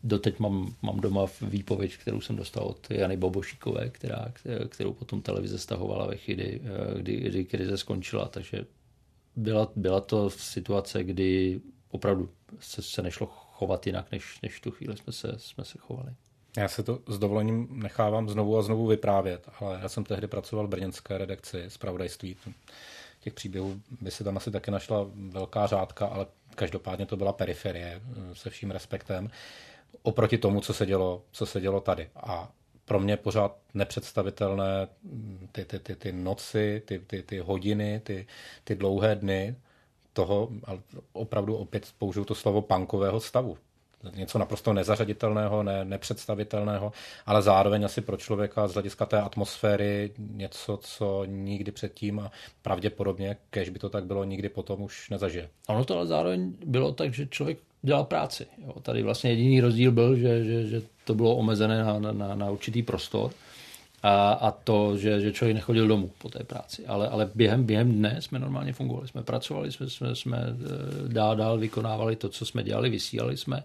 [0.03, 4.27] doteď mám, mám doma výpověď, kterou jsem dostal od Jany Bobošíkové, která,
[4.69, 6.61] kterou potom televize stahovala ve chvíli,
[6.97, 8.65] kdy, kdy krize skončila, takže
[9.35, 12.29] byla, byla to situace, kdy opravdu
[12.59, 16.13] se, se nešlo chovat jinak, než, než tu chvíli jsme se, jsme se chovali.
[16.57, 20.67] Já se to s dovolením nechávám znovu a znovu vyprávět, ale já jsem tehdy pracoval
[20.67, 22.37] v brněnské redakci zpravodajství.
[23.19, 26.25] Těch příběhů by se tam asi taky našla velká řádka, ale
[26.55, 28.01] každopádně to byla periferie
[28.33, 29.29] se vším respektem
[30.01, 32.09] oproti tomu, co se dělo, co se dělo tady.
[32.15, 32.51] A
[32.91, 34.87] pro mě pořád nepředstavitelné
[35.51, 38.27] ty, ty, ty, ty noci, ty, ty, ty hodiny, ty,
[38.63, 39.55] ty dlouhé dny
[40.13, 40.79] toho, ale
[41.13, 43.57] opravdu opět použiju to slovo punkového stavu
[44.15, 46.91] něco naprosto nezařaditelného, ne, nepředstavitelného,
[47.25, 52.31] ale zároveň asi pro člověka z hlediska té atmosféry něco, co nikdy předtím a
[52.61, 55.49] pravděpodobně, kež by to tak bylo, nikdy potom už nezažije.
[55.67, 58.45] Ono to ale zároveň bylo tak, že člověk dělal práci.
[58.65, 58.73] Jo.
[58.81, 62.83] Tady vlastně jediný rozdíl byl, že, že, že to bylo omezené na, na, na určitý
[62.83, 63.31] prostor
[64.03, 66.85] a, a to, že, že člověk nechodil domů po té práci.
[66.85, 69.07] Ale, ale během, během dne jsme normálně fungovali.
[69.07, 73.63] Jsme pracovali, jsme, jsme, jsme eh, dál, dál vykonávali to, co jsme dělali, vysílali jsme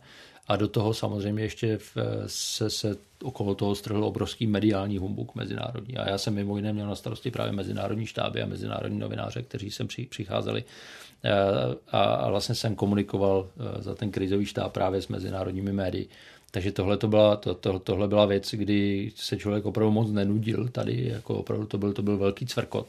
[0.49, 1.97] a do toho samozřejmě ještě v,
[2.27, 5.97] se, se okolo toho strhl obrovský mediální humbuk mezinárodní.
[5.97, 9.71] A já jsem mimo jiné měl na starosti právě mezinárodní štáby a mezinárodní novináře, kteří
[9.71, 10.65] sem při, přicházeli.
[11.25, 16.09] Eh, a, vlastně jsem komunikoval eh, za ten krizový štáb právě s mezinárodními médii.
[16.51, 20.69] Takže tohle, to byla, to, to, tohle byla věc, kdy se člověk opravdu moc nenudil
[20.69, 22.87] tady, jako opravdu to byl, to byl velký cvrkot.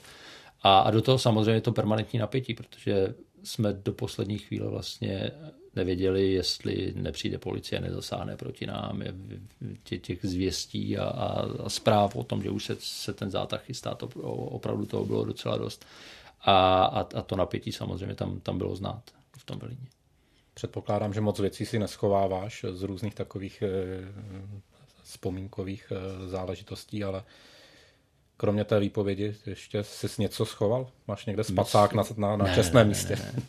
[0.63, 3.13] A, a do toho samozřejmě to permanentní napětí, protože
[3.43, 5.31] jsme do poslední chvíle vlastně
[5.75, 9.13] nevěděli, jestli nepřijde policie, nezasáhne proti nám, je,
[9.99, 13.95] těch zvěstí a, a, a zpráv o tom, že už se, se ten zátah chystá,
[13.95, 15.85] to opravdu toho bylo docela dost.
[16.41, 19.03] A, a, a to napětí samozřejmě tam, tam bylo znát
[19.37, 19.87] v tom Berlíně.
[20.53, 23.67] Předpokládám, že moc věcí si neschováváš z různých takových e,
[25.03, 27.23] vzpomínkových e, záležitostí, ale
[28.37, 30.89] kromě té výpovědi ještě jsi něco schoval?
[31.07, 33.15] Máš někde spacák na, na, na ne, čestném místě?
[33.15, 33.43] Ne, ne.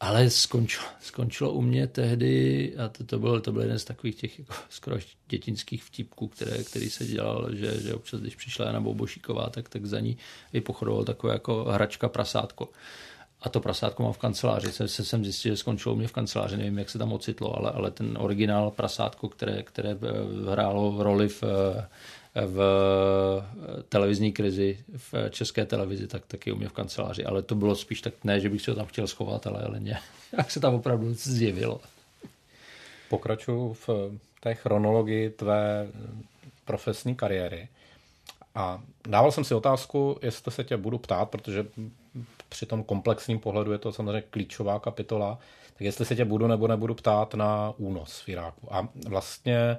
[0.00, 4.16] Ale skončilo, skončilo u mě tehdy, a to, to, byl, to byl jeden z takových
[4.16, 4.96] těch jako skoro
[5.28, 9.86] dětinských vtipků, které, který se dělal, že, že občas, když přišla Jana Bobošíková, tak, tak
[9.86, 10.16] za ní
[10.52, 12.68] vypochodoval takové jako hračka prasátko.
[13.42, 14.72] A to prasátko mám v kanceláři.
[14.72, 17.58] Se, se jsem zjistil, že skončilo u mě v kanceláři, nevím, jak se tam ocitlo,
[17.58, 19.96] ale, ale ten originál prasátko, které, které
[20.50, 21.42] hrálo roli v
[22.46, 22.60] v
[23.88, 27.24] televizní krizi v české televizi, tak taky u mě v kanceláři.
[27.24, 29.80] Ale to bylo spíš tak ne, že bych si ho tam chtěl schovat, ale, ale
[29.80, 30.00] ne,
[30.38, 31.80] jak se tam opravdu zjevilo.
[33.08, 33.88] Pokračuju v
[34.40, 35.88] té chronologii tvé
[36.64, 37.68] profesní kariéry.
[38.54, 41.66] A dával jsem si otázku, jestli se tě budu ptát, protože
[42.48, 45.38] při tom komplexním pohledu je to samozřejmě klíčová kapitola,
[45.72, 48.74] tak jestli se tě budu nebo nebudu ptát na únos v Iráku.
[48.74, 49.76] A vlastně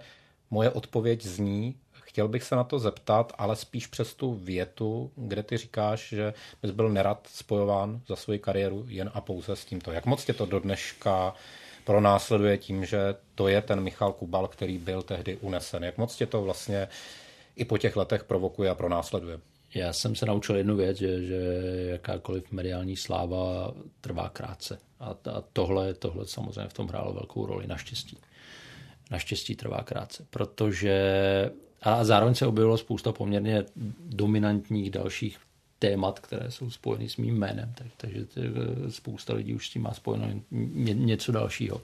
[0.51, 1.76] moje odpověď zní,
[2.10, 6.34] Chtěl bych se na to zeptat, ale spíš přes tu větu, kde ty říkáš, že
[6.62, 9.91] bys byl nerad spojován za svoji kariéru jen a pouze s tímto.
[9.91, 11.34] Jak moc tě to do dneška
[11.86, 15.84] pronásleduje tím, že to je ten Michal Kubal, který byl tehdy unesen?
[15.84, 16.88] Jak moc tě to vlastně
[17.55, 19.39] i po těch letech provokuje a pronásleduje?
[19.76, 21.41] Já jsem se naučil jednu věc, že, že
[21.89, 24.80] jakákoliv mediální sláva trvá krátce.
[24.99, 28.18] A, a tohle, tohle samozřejmě v tom hrálo velkou roli, naštěstí.
[29.12, 31.12] Naštěstí trvá krátce, protože
[31.82, 33.65] a zároveň se objevilo spousta poměrně
[33.99, 35.38] dominantních dalších
[35.80, 39.82] témat, které jsou spojeny s mým jménem, tak, takže eh, spousta lidí už s tím
[39.82, 41.82] má spojeno ně, něco dalšího.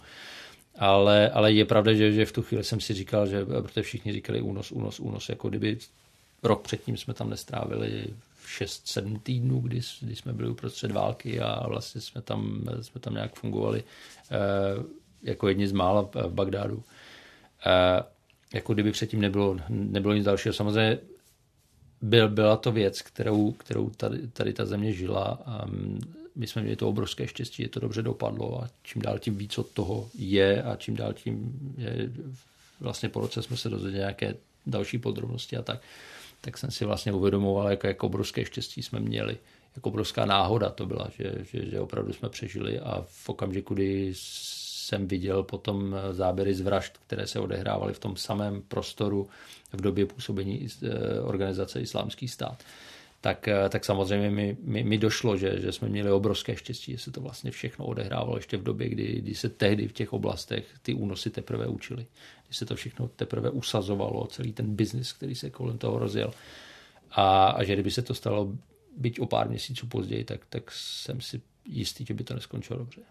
[0.77, 4.13] Ale, ale je pravda, že, že v tu chvíli jsem si říkal, že protože všichni
[4.13, 5.77] říkali únos, únos, únos, jako kdyby
[6.43, 8.05] rok předtím jsme tam nestrávili
[8.45, 13.35] 6-7 týdnů, kdy, kdy jsme byli uprostřed války a vlastně jsme tam, jsme tam nějak
[13.35, 13.83] fungovali
[14.31, 14.35] eh,
[15.23, 16.83] jako jedni z mála v Bagdádu.
[17.65, 18.03] Eh,
[18.55, 20.53] jako kdyby předtím nebylo, nebylo nic dalšího.
[20.53, 20.97] Samozřejmě
[22.01, 25.65] byl, byla to věc, kterou, kterou tady, tady ta země žila a
[26.35, 29.57] my jsme měli to obrovské štěstí, že to dobře dopadlo a čím dál tím víc
[29.57, 32.11] od toho je a čím dál tím je,
[32.79, 34.35] vlastně po roce jsme se dozvěděli nějaké
[34.65, 35.81] další podrobnosti a tak,
[36.41, 39.37] tak jsem si vlastně uvědomoval, jak, jak obrovské štěstí jsme měli,
[39.75, 44.13] jak obrovská náhoda to byla, že, že, že opravdu jsme přežili a v okamžiku, kdy
[44.85, 49.29] jsem viděl potom eh, záběry z vražd, které se odehrávaly v tom samém prostoru
[49.73, 52.63] v době působení eh, organizace Islámský stát.
[53.21, 56.97] Tak, eh, tak samozřejmě mi, mi, mi došlo, že, že jsme měli obrovské štěstí, že
[56.97, 60.65] se to vlastně všechno odehrávalo ještě v době, kdy, kdy se tehdy v těch oblastech
[60.81, 62.05] ty únosy teprve učili.
[62.45, 66.33] Kdy se to všechno teprve usazovalo, celý ten biznis, který se kolem toho rozjel.
[67.11, 68.53] A, a že kdyby se to stalo
[68.97, 73.01] byť o pár měsíců později, tak, tak jsem si jistý, že by to neskončilo dobře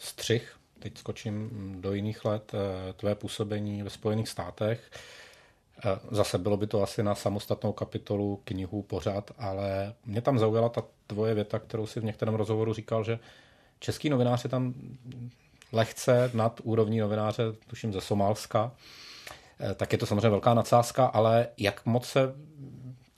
[0.00, 4.90] střih, teď skočím do jiných let, eh, tvé působení ve Spojených státech.
[5.84, 10.68] Eh, zase bylo by to asi na samostatnou kapitolu knihu pořád, ale mě tam zaujala
[10.68, 13.18] ta tvoje věta, kterou si v některém rozhovoru říkal, že
[13.78, 14.74] český novinář je tam
[15.72, 18.72] lehce nad úrovní novináře, tuším ze Somálska.
[19.76, 22.34] tak je to samozřejmě velká nadsázka, ale jak moc se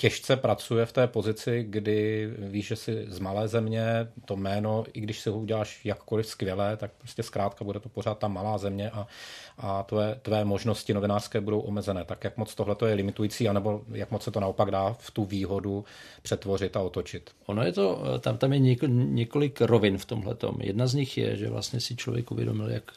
[0.02, 3.84] těžce pracuje v té pozici, kdy víš, že jsi z malé země,
[4.24, 8.18] to jméno, i když si ho uděláš jakkoliv skvěle, tak prostě zkrátka bude to pořád
[8.18, 9.06] ta malá země a,
[9.58, 12.04] a tvé, tvé možnosti novinářské budou omezené.
[12.04, 15.24] Tak jak moc tohle je limitující, anebo jak moc se to naopak dá v tu
[15.24, 15.84] výhodu
[16.22, 17.30] přetvořit a otočit?
[17.46, 20.36] Ono je to, tam, tam je několik rovin v tomhle.
[20.60, 22.92] Jedna z nich je, že vlastně si člověk uvědomil, jak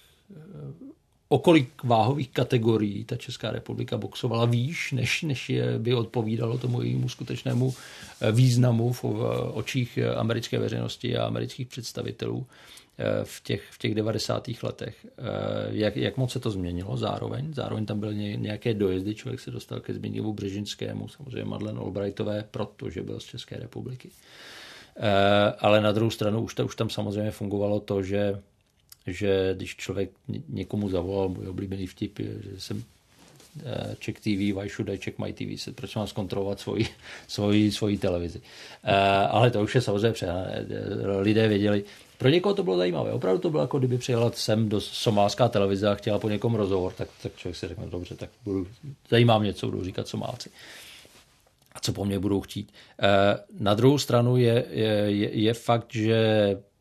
[1.29, 6.81] o kolik váhových kategorií ta Česká republika boxovala výš, než, než je, by odpovídalo tomu
[6.81, 7.73] jejímu skutečnému
[8.21, 9.03] eh, významu v
[9.53, 12.45] očích americké veřejnosti a amerických představitelů
[12.97, 14.47] eh, v těch, v těch 90.
[14.63, 15.05] letech.
[15.05, 15.21] Eh,
[15.69, 17.53] jak, jak moc se to změnilo zároveň?
[17.53, 23.01] Zároveň tam byly nějaké dojezdy, člověk se dostal ke Zbigniewu Břežinskému, samozřejmě Madeleine Albrightové, protože
[23.03, 24.09] byl z České republiky.
[25.59, 28.41] Ale na druhou stranu už, už tam samozřejmě fungovalo to, že
[29.07, 30.09] že když člověk
[30.49, 32.83] někomu zavolal, můj oblíbený vtip že jsem
[33.65, 35.75] eh, check TV, why should I check my TV?
[35.75, 36.87] Proč mám zkontrolovat svoji,
[37.27, 38.39] svoji, svoji televizi?
[38.39, 38.91] Uh,
[39.29, 40.65] ale to už je samozřejmě přehnané.
[41.19, 41.83] Lidé věděli,
[42.17, 43.11] pro někoho to bylo zajímavé.
[43.11, 46.93] Opravdu to bylo jako kdyby přijela sem do somálská televize a chtěla po někom rozhovor,
[46.93, 48.67] tak, tak člověk si řekne, dobře, tak budu,
[49.09, 50.49] zajímá mě, co budou říkat Somálci
[51.75, 52.73] a co po mně budou chtít.
[53.59, 56.17] Na druhou stranu je, je, je fakt, že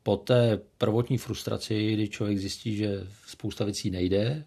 [0.05, 4.45] po té prvotní frustraci, kdy člověk zjistí, že spousta věcí nejde,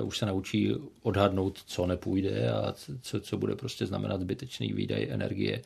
[0.00, 5.08] uh, už se naučí odhadnout, co nepůjde a co, co bude prostě znamenat zbytečný výdaj
[5.10, 5.62] energie,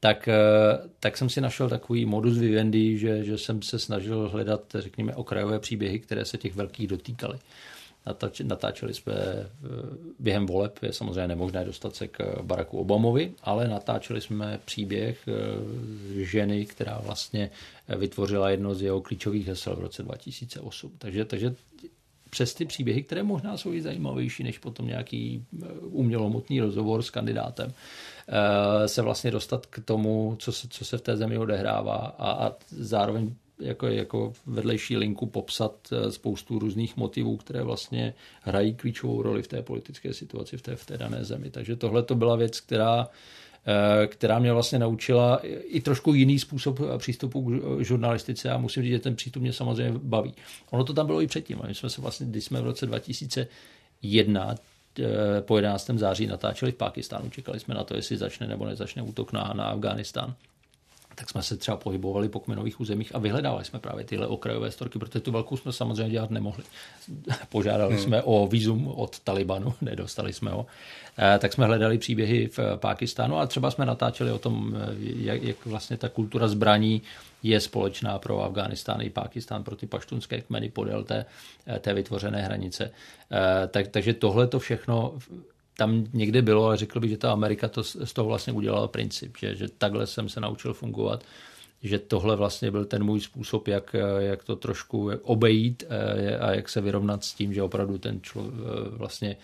[0.00, 4.62] tak, uh, tak jsem si našel takový modus vivendi, že, že jsem se snažil hledat,
[4.78, 7.38] řekněme, okrajové příběhy, které se těch velkých dotýkaly.
[8.42, 9.48] Natáčeli jsme eh,
[10.18, 16.24] během voleb, je samozřejmě nemožné dostat se k Baracku Obamovi, ale natáčeli jsme příběh eh,
[16.24, 17.50] ženy, která vlastně
[17.96, 20.92] vytvořila jedno z jeho klíčových hesel v roce 2008.
[20.98, 21.54] Takže, takže
[22.30, 27.10] přes ty příběhy, které možná jsou i zajímavější než potom nějaký eh, umělomotný rozhovor s
[27.10, 27.72] kandidátem,
[28.86, 32.52] se vlastně dostat k tomu, co se, co se v té zemi odehrává a, a
[32.70, 39.42] zároveň jako, jako vedlejší linku popsat eh, spoustu různých motivů, které vlastně hrají klíčovou roli
[39.42, 41.50] v té politické situaci v té, v té dané zemi.
[41.50, 43.08] Takže tohle to byla věc, která
[43.66, 48.92] eh, která mě vlastně naučila i trošku jiný způsob přístupu k žurnalistice a musím říct,
[48.92, 50.34] že ten přístup mě samozřejmě baví.
[50.70, 51.60] Ono to tam bylo i předtím.
[51.66, 54.54] My jsme se vlastně, když jsme v roce 2001
[54.98, 55.04] eh,
[55.40, 55.90] po 11.
[55.94, 59.64] září natáčeli v Pakistánu, čekali jsme na to, jestli začne nebo nezačne útok na, na
[59.64, 60.34] Afghánistán
[61.14, 64.98] tak jsme se třeba pohybovali po kmenových územích a vyhledávali jsme právě tyhle okrajové storky,
[64.98, 66.64] protože tu velkou jsme samozřejmě dělat nemohli.
[67.48, 68.02] Požádali hmm.
[68.02, 70.66] jsme o výzum od Talibanu, nedostali jsme ho.
[71.18, 75.42] Eh, tak jsme hledali příběhy v Pákistánu a třeba jsme natáčeli o tom, eh, jak,
[75.42, 77.02] jak vlastně ta kultura zbraní
[77.42, 81.26] je společná pro Afghánistán i Pákistán, pro ty paštunské kmeny podél té,
[81.66, 82.90] eh, té vytvořené hranice.
[83.70, 85.14] Tak, takže tohle to všechno
[85.76, 89.36] tam někde bylo a řekl bych, že ta Amerika to z toho vlastně udělala princip,
[89.38, 91.24] že, že takhle jsem se naučil fungovat,
[91.82, 96.68] že tohle vlastně byl ten můj způsob, jak, jak to trošku obejít eh, a jak
[96.68, 99.36] se vyrovnat s tím, že opravdu ten člověk eh, vlastně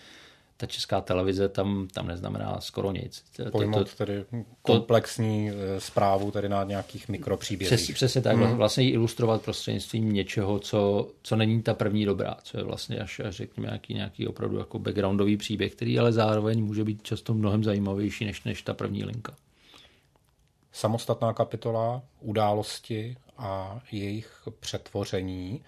[0.61, 3.23] ta česká televize tam, tam neznamená skoro nic.
[3.51, 4.25] Pojmout to, tedy
[4.61, 7.79] komplexní to, eh, zprávu tedy na nějakých mikropříbězích.
[7.79, 8.37] Přes, přesně tak.
[8.37, 8.57] Hmm.
[8.57, 13.19] Vlastně ji ilustrovat prostřednictvím něčeho, co, co není ta první dobrá, co je vlastně až,
[13.19, 17.63] až řekněme nějaký, nějaký opravdu jako backgroundový příběh, který ale zároveň může být často mnohem
[17.63, 19.35] zajímavější než, než ta první linka.
[20.71, 25.61] Samostatná kapitola, události a jejich přetvoření.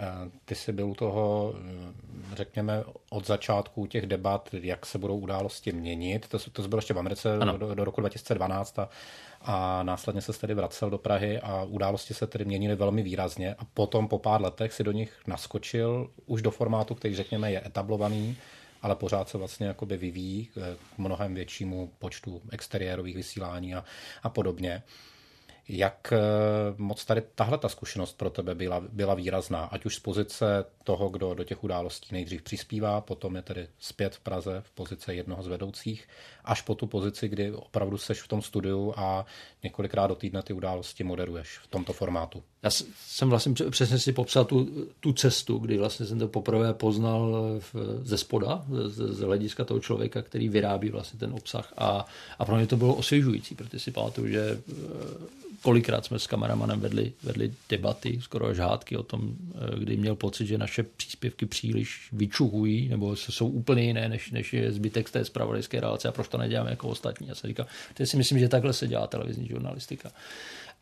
[0.00, 5.18] Eh, ty jsi byl u toho, eh, řekněme, od začátku těch debat, jak se budou
[5.18, 6.28] události měnit.
[6.28, 8.88] To, to bylo ještě v Americe do, do roku 2012 a,
[9.40, 13.64] a následně se tedy vracel do Prahy a události se tedy měnily velmi výrazně a
[13.64, 18.36] potom po pár letech si do nich naskočil už do formátu, který řekněme je etablovaný,
[18.82, 23.84] ale pořád se vlastně jakoby vyvíjí k mnohem většímu počtu exteriérových vysílání a,
[24.22, 24.82] a podobně.
[25.72, 26.18] Jak eh,
[26.76, 31.08] moc tady tahle ta zkušenost pro tebe byla, byla výrazná, ať už z pozice toho,
[31.08, 35.42] kdo do těch událostí nejdřív přispívá, potom je tedy zpět v Praze v pozici jednoho
[35.42, 36.08] z vedoucích,
[36.50, 39.26] až po tu pozici, kdy opravdu seš v tom studiu a
[39.62, 42.42] několikrát do týdne ty události moderuješ v tomto formátu.
[42.62, 42.70] Já
[43.06, 47.74] jsem vlastně přesně si popsal tu, tu cestu, kdy vlastně jsem to poprvé poznal v,
[48.02, 52.06] ze spoda, z, z hlediska toho člověka, který vyrábí vlastně ten obsah a,
[52.38, 54.62] a pro mě to bylo osvěžující, protože si pamatuju, že
[55.62, 60.16] kolikrát jsme s kameramanem vedli, vedli debaty, skoro až hádky o tom, eh, kdy měl
[60.16, 65.12] pocit, že naše příspěvky příliš vyčuhují, nebo jsou úplně jiné, než, než je zbytek z
[65.12, 67.28] té zpravodajské relace a proč to neděláme jako ostatní.
[67.28, 70.10] Já se říkám, teď si myslím, že takhle se dělá televizní žurnalistika.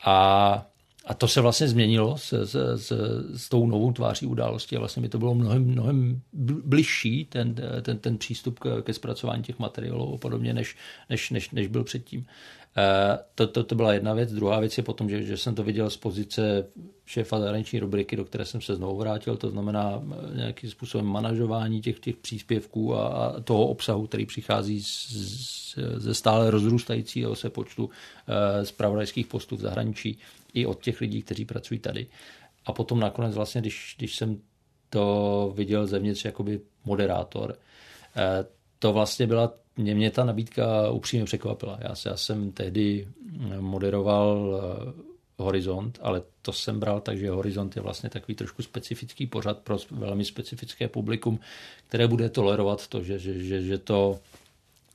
[0.04, 0.66] A
[1.08, 2.92] a to se vlastně změnilo s, s, s,
[3.36, 6.20] s tou novou tváří události a vlastně mi to bylo mnohem, mnohem
[6.64, 10.76] bližší ten, ten, ten přístup ke, ke zpracování těch materiálů a podobně, než,
[11.10, 12.26] než, než, než byl předtím.
[12.78, 14.32] Eh, to, to, to byla jedna věc.
[14.32, 16.66] Druhá věc je potom, že, že jsem to viděl z pozice
[17.06, 21.80] šéfa zahraniční rubriky, do které jsem se znovu vrátil, to znamená eh, nějakým způsobem manažování
[21.80, 27.50] těch, těch příspěvků a, a toho obsahu, který přichází z, z, ze stále rozrůstajícího se
[27.50, 27.90] počtu
[28.28, 30.18] eh, zpravodajských postů v zahraničí
[30.54, 32.06] i od těch lidí, kteří pracují tady.
[32.66, 34.40] A potom nakonec vlastně, když, když jsem
[34.90, 37.56] to viděl zevnitř jakoby moderátor,
[38.78, 41.78] to vlastně byla mě, mě ta nabídka upřímně překvapila.
[41.80, 43.08] Já, já jsem tehdy
[43.60, 45.08] moderoval eh,
[45.38, 49.78] Horizont, ale to jsem bral tak, že Horizont je vlastně takový trošku specifický pořad pro
[49.90, 51.40] velmi specifické publikum,
[51.88, 54.18] které bude tolerovat to, že, že, že, že to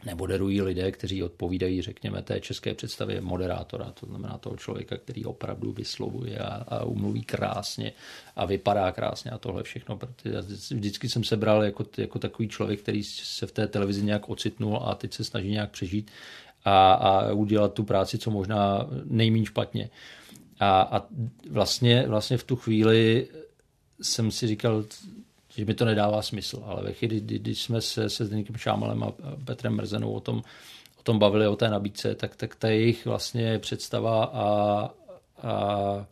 [0.05, 5.71] nemoderují lidé, kteří odpovídají, řekněme, té české představě moderátora, to znamená toho člověka, který opravdu
[5.71, 7.93] vyslovuje a, a umluví krásně
[8.35, 9.97] a vypadá krásně a tohle všechno.
[9.97, 10.41] Protože
[10.75, 14.79] vždycky jsem se bral jako, jako takový člověk, který se v té televizi nějak ocitnul
[14.83, 16.11] a teď se snaží nějak přežít
[16.65, 19.89] a, a udělat tu práci, co možná nejméně špatně.
[20.59, 21.07] A, a
[21.49, 23.27] vlastně, vlastně v tu chvíli
[24.01, 24.83] jsem si říkal,
[25.57, 26.63] že mi to nedává smysl.
[26.65, 29.13] Ale ve chvíli, kdy, když jsme se se Zdeníkem Šámalem a
[29.45, 30.41] Petrem Mrzenou o tom,
[30.99, 34.89] o tom bavili, o té nabídce, tak, tak ta jejich vlastně představa a,
[35.41, 36.05] a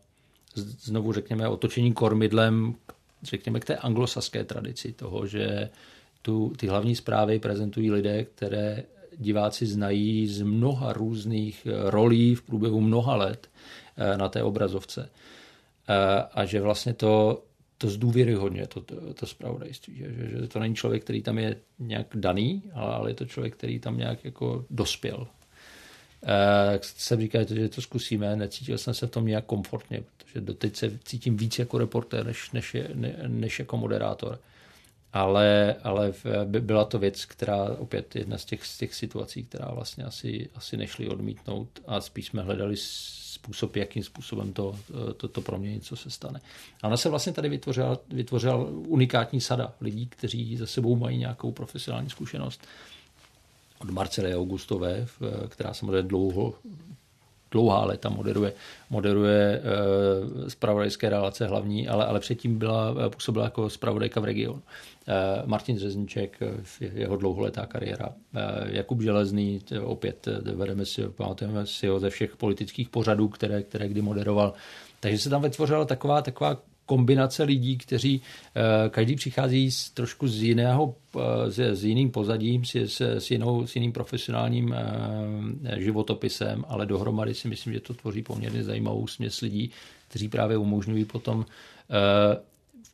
[0.55, 2.75] znovu řekněme otočení kormidlem
[3.23, 5.69] řekněme k té anglosaské tradici toho, že
[6.21, 8.83] tu, ty hlavní zprávy prezentují lidé, které
[9.17, 13.49] diváci znají z mnoha různých rolí v průběhu mnoha let
[13.97, 15.09] eh, na té obrazovce.
[15.89, 17.43] Eh, a že vlastně to
[17.81, 19.95] to zdůvěryhodně, to, to, to spravodajství.
[19.95, 23.79] Že, že, to není člověk, který tam je nějak daný, ale, je to člověk, který
[23.79, 25.27] tam nějak jako dospěl.
[26.25, 30.75] E, jsem říkal, že to zkusíme, necítil jsem se v tom nějak komfortně, protože doteď
[30.75, 34.39] se cítím víc jako reportér, než, než, je, ne, než jako moderátor.
[35.13, 36.13] Ale, ale
[36.43, 40.77] byla to věc, která opět jedna z těch, z těch situací, která vlastně asi, asi
[40.77, 42.77] nešli odmítnout a spíš jsme hledali
[43.41, 44.75] způsob, jakým způsobem to,
[45.17, 46.41] to, to proměnit, co se stane.
[46.81, 48.55] A ona se vlastně tady vytvořila, vytvořila
[48.87, 52.61] unikátní sada lidí, kteří za sebou mají nějakou profesionální zkušenost.
[53.79, 55.07] Od Marcely Augustové,
[55.47, 56.53] která samozřejmě dlouho
[57.51, 58.53] dlouhá léta moderuje,
[58.89, 59.61] moderuje
[60.47, 64.61] spravodajské relace hlavní, ale, ale předtím byla, působila jako spravodajka v regionu.
[65.07, 66.39] E, Martin Řezníček,
[66.81, 68.09] jeho dlouholetá kariéra.
[68.65, 74.01] Jakub Železný, opět vedeme si, pamatujeme si ho ze všech politických pořadů, které, které kdy
[74.01, 74.53] moderoval.
[74.99, 76.57] Takže se tam vytvořila taková, taková
[76.91, 82.75] kombinace lidí, kteří eh, každý přichází z, trošku z jiného, eh, s jiným pozadím, s,
[82.75, 88.23] s, s, jinou, s jiným profesionálním eh, životopisem, ale dohromady si myslím, že to tvoří
[88.23, 89.71] poměrně zajímavou směs lidí,
[90.07, 91.45] kteří právě umožňují potom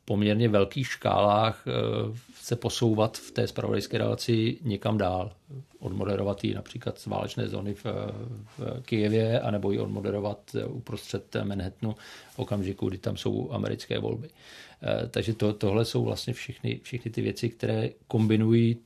[0.08, 1.64] poměrně velkých škálách
[2.34, 5.32] se posouvat v té spravodajské relaci někam dál.
[5.78, 11.94] Odmoderovat ji například z válečné zóny v, v Kijevě, anebo ji odmoderovat uprostřed Manhattanu
[12.30, 14.28] v okamžiku, kdy tam jsou americké volby.
[14.82, 18.76] Eh, takže to, tohle jsou vlastně všechny, všechny ty věci, které kombinují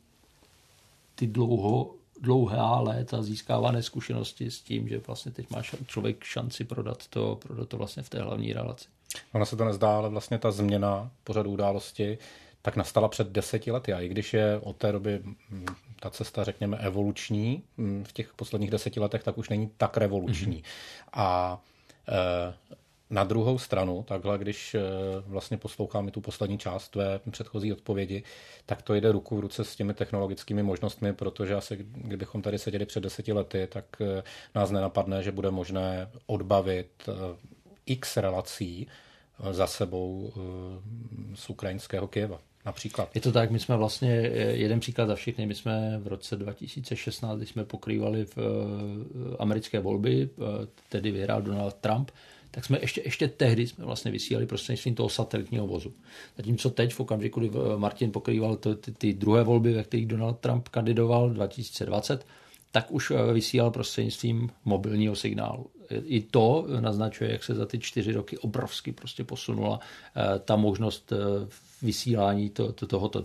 [1.14, 7.06] ty dlouho, dlouhá léta získávané zkušenosti s tím, že vlastně teď má člověk šanci prodat
[7.08, 8.88] to, prodat to vlastně v té hlavní relaci.
[9.32, 12.18] Ono se to nezdá, ale vlastně ta změna pořadu události
[12.62, 13.92] tak nastala před deseti lety.
[13.92, 15.66] A i když je od té doby mm,
[16.00, 20.56] ta cesta, řekněme, evoluční mm, v těch posledních deseti letech, tak už není tak revoluční.
[20.56, 21.08] Mm-hmm.
[21.12, 21.60] A
[22.08, 22.54] e,
[23.10, 24.80] na druhou stranu, takhle, když e,
[25.26, 28.22] vlastně posloucháme tu poslední část tvé předchozí odpovědi,
[28.66, 32.86] tak to jde ruku v ruce s těmi technologickými možnostmi, protože asi kdybychom tady seděli
[32.86, 34.22] před deseti lety, tak e,
[34.54, 37.08] nás nenapadne, že bude možné odbavit
[37.86, 38.86] x relací
[39.50, 40.32] za sebou
[41.34, 43.10] z ukrajinského Kieva například.
[43.14, 44.10] Je to tak, my jsme vlastně,
[44.52, 49.80] jeden příklad za všechny, my jsme v roce 2016, když jsme pokrývali v eh, americké
[49.80, 52.10] volby, eh, tedy vyhrál Donald Trump,
[52.50, 55.92] tak jsme ještě, ještě tehdy jsme vlastně vysílali prostřednictvím toho satelitního vozu.
[56.36, 60.06] Zatímco teď v okamžiku, kdy eh, Martin pokrýval ty, ty, ty druhé volby, ve kterých
[60.06, 62.26] Donald Trump kandidoval 2020,
[62.72, 65.66] tak už vysílal prostřednictvím mobilního signálu.
[66.04, 69.80] I to naznačuje, jak se za ty čtyři roky obrovsky prostě posunula
[70.44, 71.12] ta možnost
[71.82, 73.24] vysílání to, to, tohoto.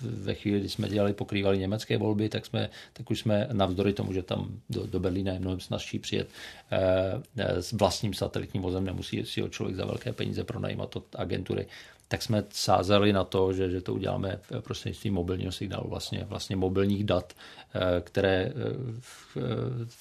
[0.00, 4.12] Ve chvíli, kdy jsme dělali, pokrývali německé volby, tak, jsme, tak už jsme navzdory tomu,
[4.12, 6.28] že tam do, do Berlína je mnohem snažší přijet
[6.70, 11.66] eh, s vlastním satelitním vozem, nemusí si ho člověk za velké peníze pronajímat od agentury,
[12.14, 17.04] tak jsme sázeli na to, že, že to uděláme prostřednictvím mobilního signálu, vlastně, vlastně mobilních
[17.04, 17.32] dat,
[17.74, 18.52] eh, které eh,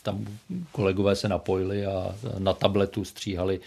[0.03, 0.25] tam
[0.71, 3.59] kolegové se napojili a na tabletu stříhali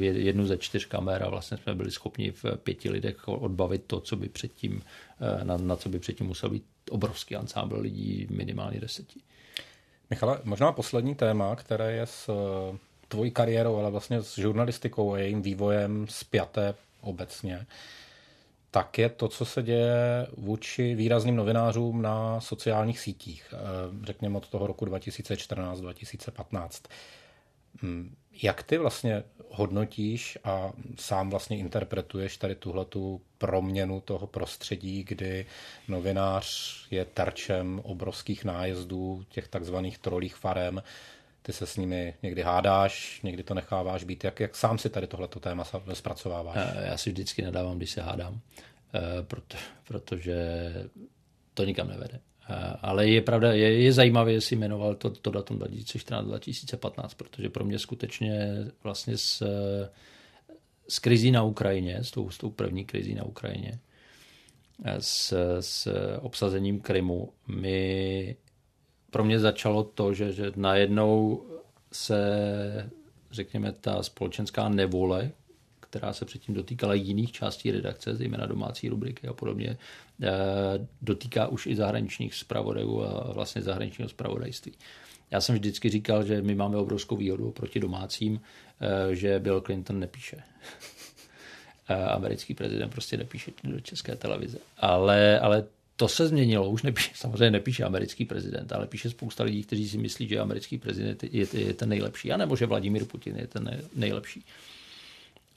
[0.00, 4.16] jednu ze čtyř kamer a vlastně jsme byli schopni v pěti lidech odbavit to, co
[4.16, 4.82] by předtím,
[5.42, 9.20] na, na co by předtím musel být obrovský ansámbl lidí, minimálně deseti.
[10.10, 12.30] Michale, možná poslední téma, které je s
[13.08, 17.66] tvojí kariérou, ale vlastně s žurnalistikou a jejím vývojem spjaté obecně,
[18.70, 23.56] tak je to, co se děje vůči výrazným novinářům na sociálních sítích, eh,
[24.06, 26.88] řekněme od toho roku 2014-2015.
[27.82, 35.46] Hmm, jak ty vlastně hodnotíš a sám vlastně interpretuješ tady tuhletu proměnu toho prostředí, kdy
[35.88, 40.82] novinář je terčem obrovských nájezdů těch takzvaných trolích farem,
[41.42, 44.24] ty se s nimi někdy hádáš, někdy to necháváš být.
[44.24, 46.56] Jak, jak sám si tady tohleto téma zpracováváš?
[46.56, 48.40] Eh, já si vždycky nedávám, když se hádám,
[48.94, 50.36] eh, proto, protože
[51.54, 52.20] to nikam nevede.
[52.50, 57.64] Eh, ale je pravda, je, je zajímavé, jestli jmenoval to, to datum 2014-2015, protože pro
[57.64, 58.48] mě skutečně
[58.82, 59.46] vlastně s,
[60.88, 63.78] s krizí na Ukrajině, s tou, s tou první krizí na Ukrajině,
[64.98, 65.88] s, s
[66.20, 68.36] obsazením Krymu, mi
[69.12, 71.42] pro mě začalo to, že, že najednou
[71.92, 72.90] se,
[73.30, 75.30] řekněme, ta společenská nevole,
[75.80, 79.78] která se předtím dotýkala jiných částí redakce, zejména domácí rubriky a podobně,
[80.22, 80.28] eh,
[81.02, 84.72] dotýká už i zahraničních zpravodajů a vlastně zahraničního zpravodajství.
[85.30, 88.40] Já jsem vždycky říkal, že my máme obrovskou výhodu proti domácím,
[88.80, 90.42] eh, že Bill Clinton nepíše.
[92.08, 94.58] Americký prezident prostě nepíše do české televize.
[94.78, 95.64] Ale, ale
[96.02, 99.98] to se změnilo, už nepíše, samozřejmě nepíše americký prezident, ale píše spousta lidí, kteří si
[99.98, 104.44] myslí, že americký prezident je, je ten nejlepší, anebo že Vladimír Putin je ten nejlepší.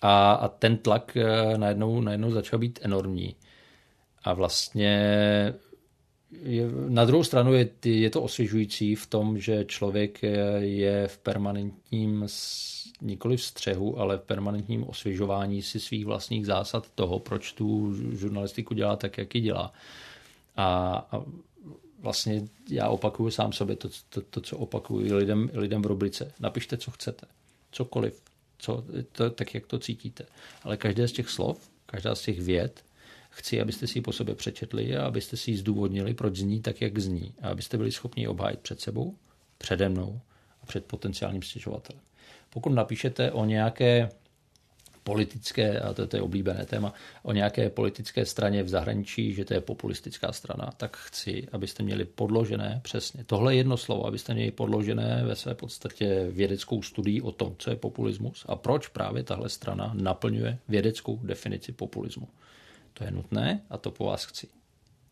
[0.02, 3.36] A, a ten tlak eh, najednou, najednou začal být enormní.
[4.24, 4.94] A vlastně
[6.44, 10.22] je, na druhou stranu je, je to osvěžující v tom, že člověk
[10.60, 12.28] je v permanentním
[13.02, 18.74] nikoli v střehu, ale v permanentním osvěžování si svých vlastních zásad toho, proč tu žurnalistiku
[18.74, 19.74] dělá tak, jak ji dělá.
[20.56, 21.24] A, a
[22.00, 26.32] vlastně já opakuju sám sobě to, to, to co opakuju lidem, lidem v rubrice.
[26.40, 27.26] Napište, co chcete.
[27.72, 28.22] Cokoliv.
[28.58, 30.26] Co, to, tak, jak to cítíte.
[30.64, 32.84] Ale každé z těch slov, každá z těch věd,
[33.30, 36.82] chci, abyste si ji po sobě přečetli a abyste si ji zdůvodnili, proč zní tak,
[36.82, 37.34] jak zní.
[37.42, 39.16] A abyste byli schopni ji obhájit před sebou,
[39.58, 40.20] přede mnou
[40.64, 42.02] a před potenciálním stěžovatelem.
[42.50, 44.10] Pokud napíšete o nějaké
[45.06, 46.94] politické, a to, to je oblíbené téma,
[47.24, 52.06] o nějaké politické straně v zahraničí, že to je populistická strana, tak chci, abyste měli
[52.06, 53.24] podložené přesně.
[53.24, 57.76] Tohle jedno slovo, abyste měli podložené ve své podstatě vědeckou studii o tom, co je
[57.76, 62.28] populismus a proč právě tahle strana naplňuje vědeckou definici populismu.
[62.94, 64.48] To je nutné a to po vás chci.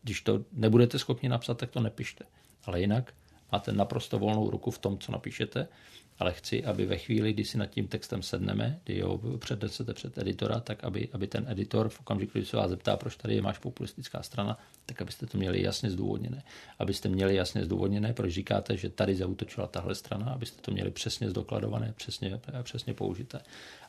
[0.02, 2.24] Když to nebudete schopni napsat, tak to nepište.
[2.64, 3.14] Ale jinak
[3.52, 5.68] máte naprosto volnou ruku v tom, co napíšete
[6.18, 10.18] ale chci, aby ve chvíli, kdy si nad tím textem sedneme, kdy ho přednesete před
[10.18, 13.42] editora, tak aby, aby ten editor v okamžiku, kdy se vás zeptá, proč tady je
[13.42, 16.42] máš populistická strana, tak abyste to měli jasně zdůvodněné.
[16.78, 21.30] Abyste měli jasně zdůvodněné, proč říkáte, že tady zautočila tahle strana, abyste to měli přesně
[21.30, 23.40] zdokladované, přesně, přesně použité.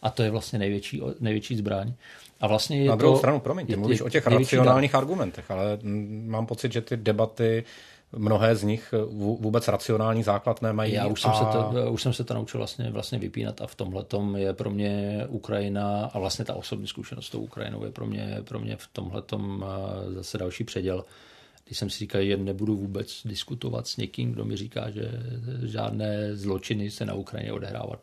[0.01, 1.93] A to je vlastně největší, největší zbraň.
[2.39, 5.79] A vlastně je Na druhou to, stranu, promiň, ty mluvíš o těch racionálních argumentech, ale
[6.25, 7.63] mám pocit, že ty debaty
[8.17, 8.93] mnohé z nich
[9.39, 10.93] vůbec racionální základ nemají.
[10.93, 11.33] Já už, a...
[11.33, 14.05] jsem se to, už jsem se to naučil vlastně, vlastně vypínat a v tomhle
[14.35, 18.37] je pro mě Ukrajina a vlastně ta osobní zkušenost s tou Ukrajinou je pro mě,
[18.47, 19.23] pro mě v tomhle
[20.07, 21.05] zase další předěl.
[21.65, 25.11] Když jsem si říkal, že nebudu vůbec diskutovat s někým, kdo mi říká, že
[25.63, 27.99] žádné zločiny se na Ukrajině odehrávat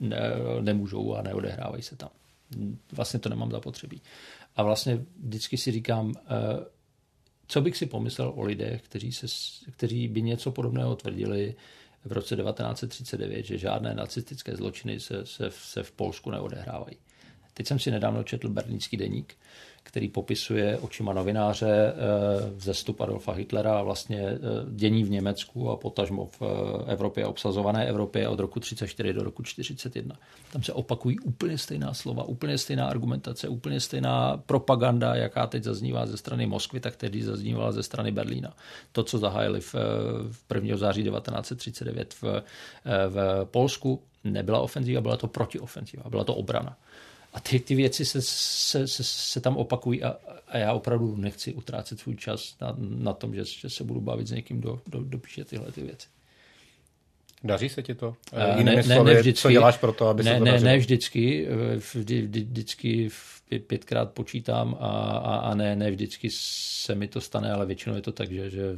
[0.00, 0.20] ne,
[0.60, 2.08] nemůžou a neodehrávají se tam.
[2.92, 4.02] Vlastně to nemám zapotřebí.
[4.56, 6.64] A vlastně vždycky si říkám, eh,
[7.50, 9.26] co bych si pomyslel o lidech, kteří, se,
[9.70, 11.54] kteří by něco podobného tvrdili
[12.04, 16.96] v roce 1939, že žádné nacistické zločiny se, se, se v Polsku neodehrávají.
[17.54, 19.36] Teď jsem si nedávno četl Berlínský deník
[19.82, 21.94] který popisuje očima novináře eh,
[22.54, 24.38] vzestup Adolfa Hitlera a vlastně eh,
[24.70, 29.42] dění v Německu a potažmo v eh, Evropě, obsazované Evropě od roku 34 do roku
[29.42, 30.16] 41.
[30.52, 36.06] Tam se opakují úplně stejná slova, úplně stejná argumentace, úplně stejná propaganda, jaká teď zaznívá
[36.06, 38.52] ze strany Moskvy, tak tehdy zaznívala ze strany Berlína.
[38.92, 39.74] To, co zahájili v,
[40.30, 40.76] v 1.
[40.76, 42.42] září 1939 v,
[43.08, 46.76] v Polsku, nebyla ofenzíva, byla to protiofenzíva, byla to obrana.
[47.32, 50.16] A ty, ty věci se, se, se, se tam opakují a,
[50.48, 54.26] a já opravdu nechci utrácet svůj čas na, na tom, že, že se budu bavit
[54.26, 56.08] s někým, kdo, kdo, kdo píše tyhle ty věci.
[57.44, 58.08] Daří se ti to?
[58.08, 60.50] Uh, Jinými ne, slovy, ne vždycky, co děláš pro to, aby ne, se to ne,
[60.50, 60.70] dařilo?
[60.70, 61.48] ne vždycky,
[61.94, 63.10] vždy, vždy, vždycky
[63.66, 68.02] pětkrát počítám a, a, a ne, ne vždycky se mi to stane, ale většinou je
[68.02, 68.76] to tak, že, že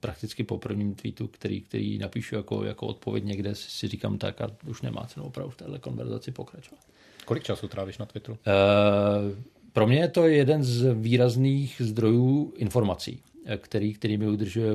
[0.00, 4.40] prakticky po prvním tweetu, který, který napíšu jako, jako odpověď někde, si, si říkám tak
[4.40, 6.80] a už nemá cenu opravdu v téhle konverzaci pokračovat.
[7.28, 8.38] Kolik času trávíš na Twitteru?
[8.46, 9.36] Uh,
[9.72, 13.22] pro mě je to jeden z výrazných zdrojů informací,
[13.56, 14.72] který, který mi udržuje,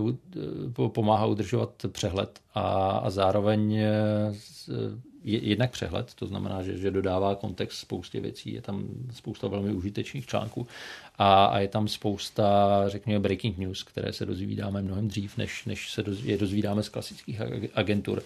[0.87, 3.77] pomáhá udržovat přehled a, a zároveň
[5.23, 10.25] jednak přehled, to znamená, že, že dodává kontext spoustě věcí, je tam spousta velmi užitečných
[10.25, 10.67] článků
[11.17, 15.91] a, a je tam spousta, řekněme, breaking news, které se dozvídáme mnohem dřív, než, než
[15.91, 17.41] se je dozvídáme z klasických
[17.73, 18.23] agentur.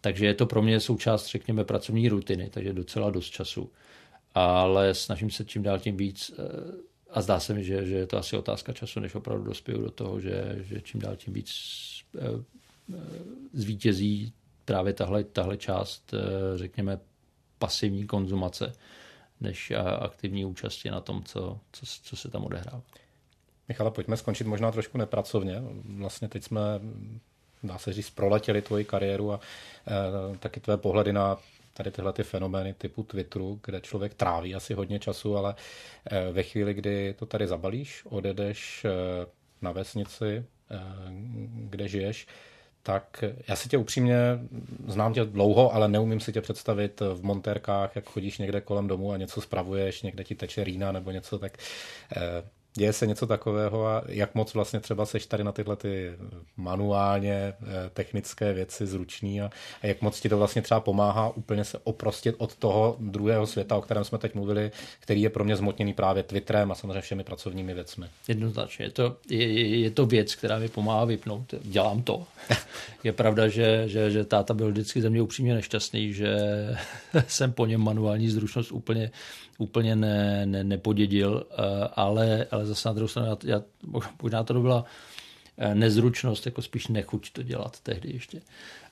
[0.00, 3.70] Takže je to pro mě součást, řekněme, pracovní rutiny, takže docela dost času.
[4.34, 6.42] Ale snažím se čím dál tím víc eh,
[7.10, 9.90] a zdá se mi, že, že je to asi otázka času, než opravdu dospěju do
[9.90, 11.50] toho, že, že čím dál tím víc
[12.16, 12.20] eh,
[12.94, 13.00] eh,
[13.52, 14.32] zvítězí
[14.64, 16.14] právě tahle, tahle část,
[16.56, 17.00] řekněme,
[17.58, 18.72] pasivní konzumace,
[19.40, 22.82] než aktivní účasti na tom, co, co, co se tam odehrává.
[23.68, 25.62] Michala, pojďme skončit možná trošku nepracovně.
[25.84, 26.60] Vlastně teď jsme,
[27.62, 29.40] dá se říct, proletěli tvoji kariéru a
[30.34, 31.36] e, taky tvé pohledy na
[31.74, 35.54] tady tyhle ty fenomény typu Twitteru, kde člověk tráví asi hodně času, ale
[36.10, 38.90] e, ve chvíli, kdy to tady zabalíš, odedeš e,
[39.62, 40.44] na vesnici,
[41.52, 42.26] kde žiješ,
[42.82, 44.16] tak já si tě upřímně
[44.86, 49.12] znám tě dlouho, ale neumím si tě představit v montérkách, jak chodíš někde kolem domu
[49.12, 51.58] a něco spravuješ, někde ti teče rýna nebo něco, tak
[52.78, 56.12] Děje se něco takového a jak moc vlastně třeba seš tady na tyhle ty
[56.56, 57.54] manuálně eh,
[57.92, 59.50] technické věci zručný a,
[59.82, 63.76] a jak moc ti to vlastně třeba pomáhá úplně se oprostit od toho druhého světa,
[63.76, 64.70] o kterém jsme teď mluvili,
[65.00, 68.06] který je pro mě zmotněný právě Twitterem a samozřejmě všemi pracovními věcmi.
[68.28, 68.84] Jednoznačně.
[68.84, 71.54] Je to, je, je to věc, která mi pomáhá vypnout.
[71.62, 72.26] Dělám to.
[73.04, 76.36] je pravda, že, že, že táta byl vždycky ze mě upřímně nešťastný, že
[77.28, 79.10] jsem po něm manuální zručnost úplně
[79.58, 81.54] úplně ne, ne, nepodědil, eh,
[81.96, 83.62] ale, ale zase na druhou stranu, já, já,
[84.22, 84.84] možná to byla
[85.58, 88.40] eh, nezručnost, jako spíš nechuť to dělat tehdy ještě.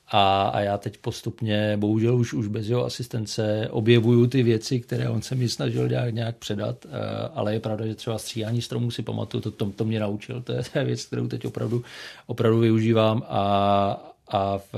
[0.08, 5.08] A, a já teď postupně, bohužel už, už bez jeho asistence, objevuju ty věci, které
[5.08, 6.88] on se mi snažil nějak, nějak předat, eh,
[7.34, 10.52] ale je pravda, že třeba stříhání stromů si pamatuju, to, to, to mě naučil, to
[10.52, 11.84] je, to je věc, kterou teď opravdu,
[12.26, 14.74] opravdu využívám a, a, v,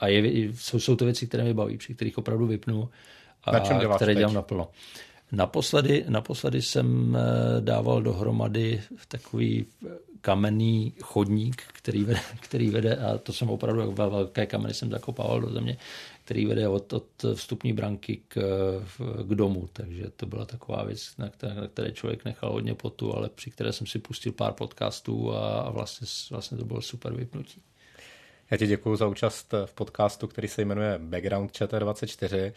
[0.00, 2.88] a je, jsou, jsou to věci, které mi baví, při kterých opravdu vypnu
[3.52, 4.18] na čem děláš které teď?
[4.18, 4.68] dělám naplno.
[5.32, 9.88] Naposledy, naposledy jsem eh, dával dohromady takový eh,
[10.20, 15.50] kamenný chodník, který vede, který vede a to jsem opravdu velké kameny jsem zakopával do
[15.50, 15.76] země,
[16.24, 18.40] který vede od, od vstupní branky k,
[19.22, 23.16] k domu, takže to byla taková věc, na které, na které člověk nechal hodně potu,
[23.16, 27.14] ale při které jsem si pustil pár podcastů a, a vlastně, vlastně to bylo super
[27.14, 27.62] vypnutí.
[28.50, 32.52] Já ti děkuji za účast v podcastu, který se jmenuje Background ČT24.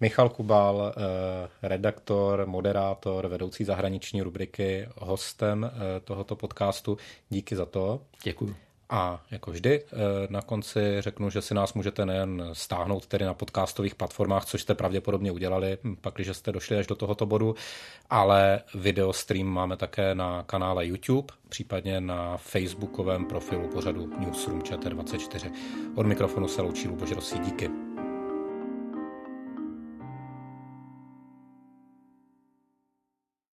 [0.00, 6.98] Michal Kubal, eh, redaktor, moderátor, vedoucí zahraniční rubriky, hostem eh, tohoto podcastu.
[7.28, 8.00] Díky za to.
[8.22, 8.56] Děkuji.
[8.90, 9.96] A jako vždy eh,
[10.30, 14.74] na konci řeknu, že si nás můžete nejen stáhnout tedy na podcastových platformách, což jste
[14.74, 17.54] pravděpodobně udělali, hm, pak, když jste došli až do tohoto bodu,
[18.10, 25.52] ale video stream máme také na kanále YouTube, případně na facebookovém profilu pořadu Newsroom ČT24.
[25.94, 27.87] Od mikrofonu se loučí Luboš Rosí, díky.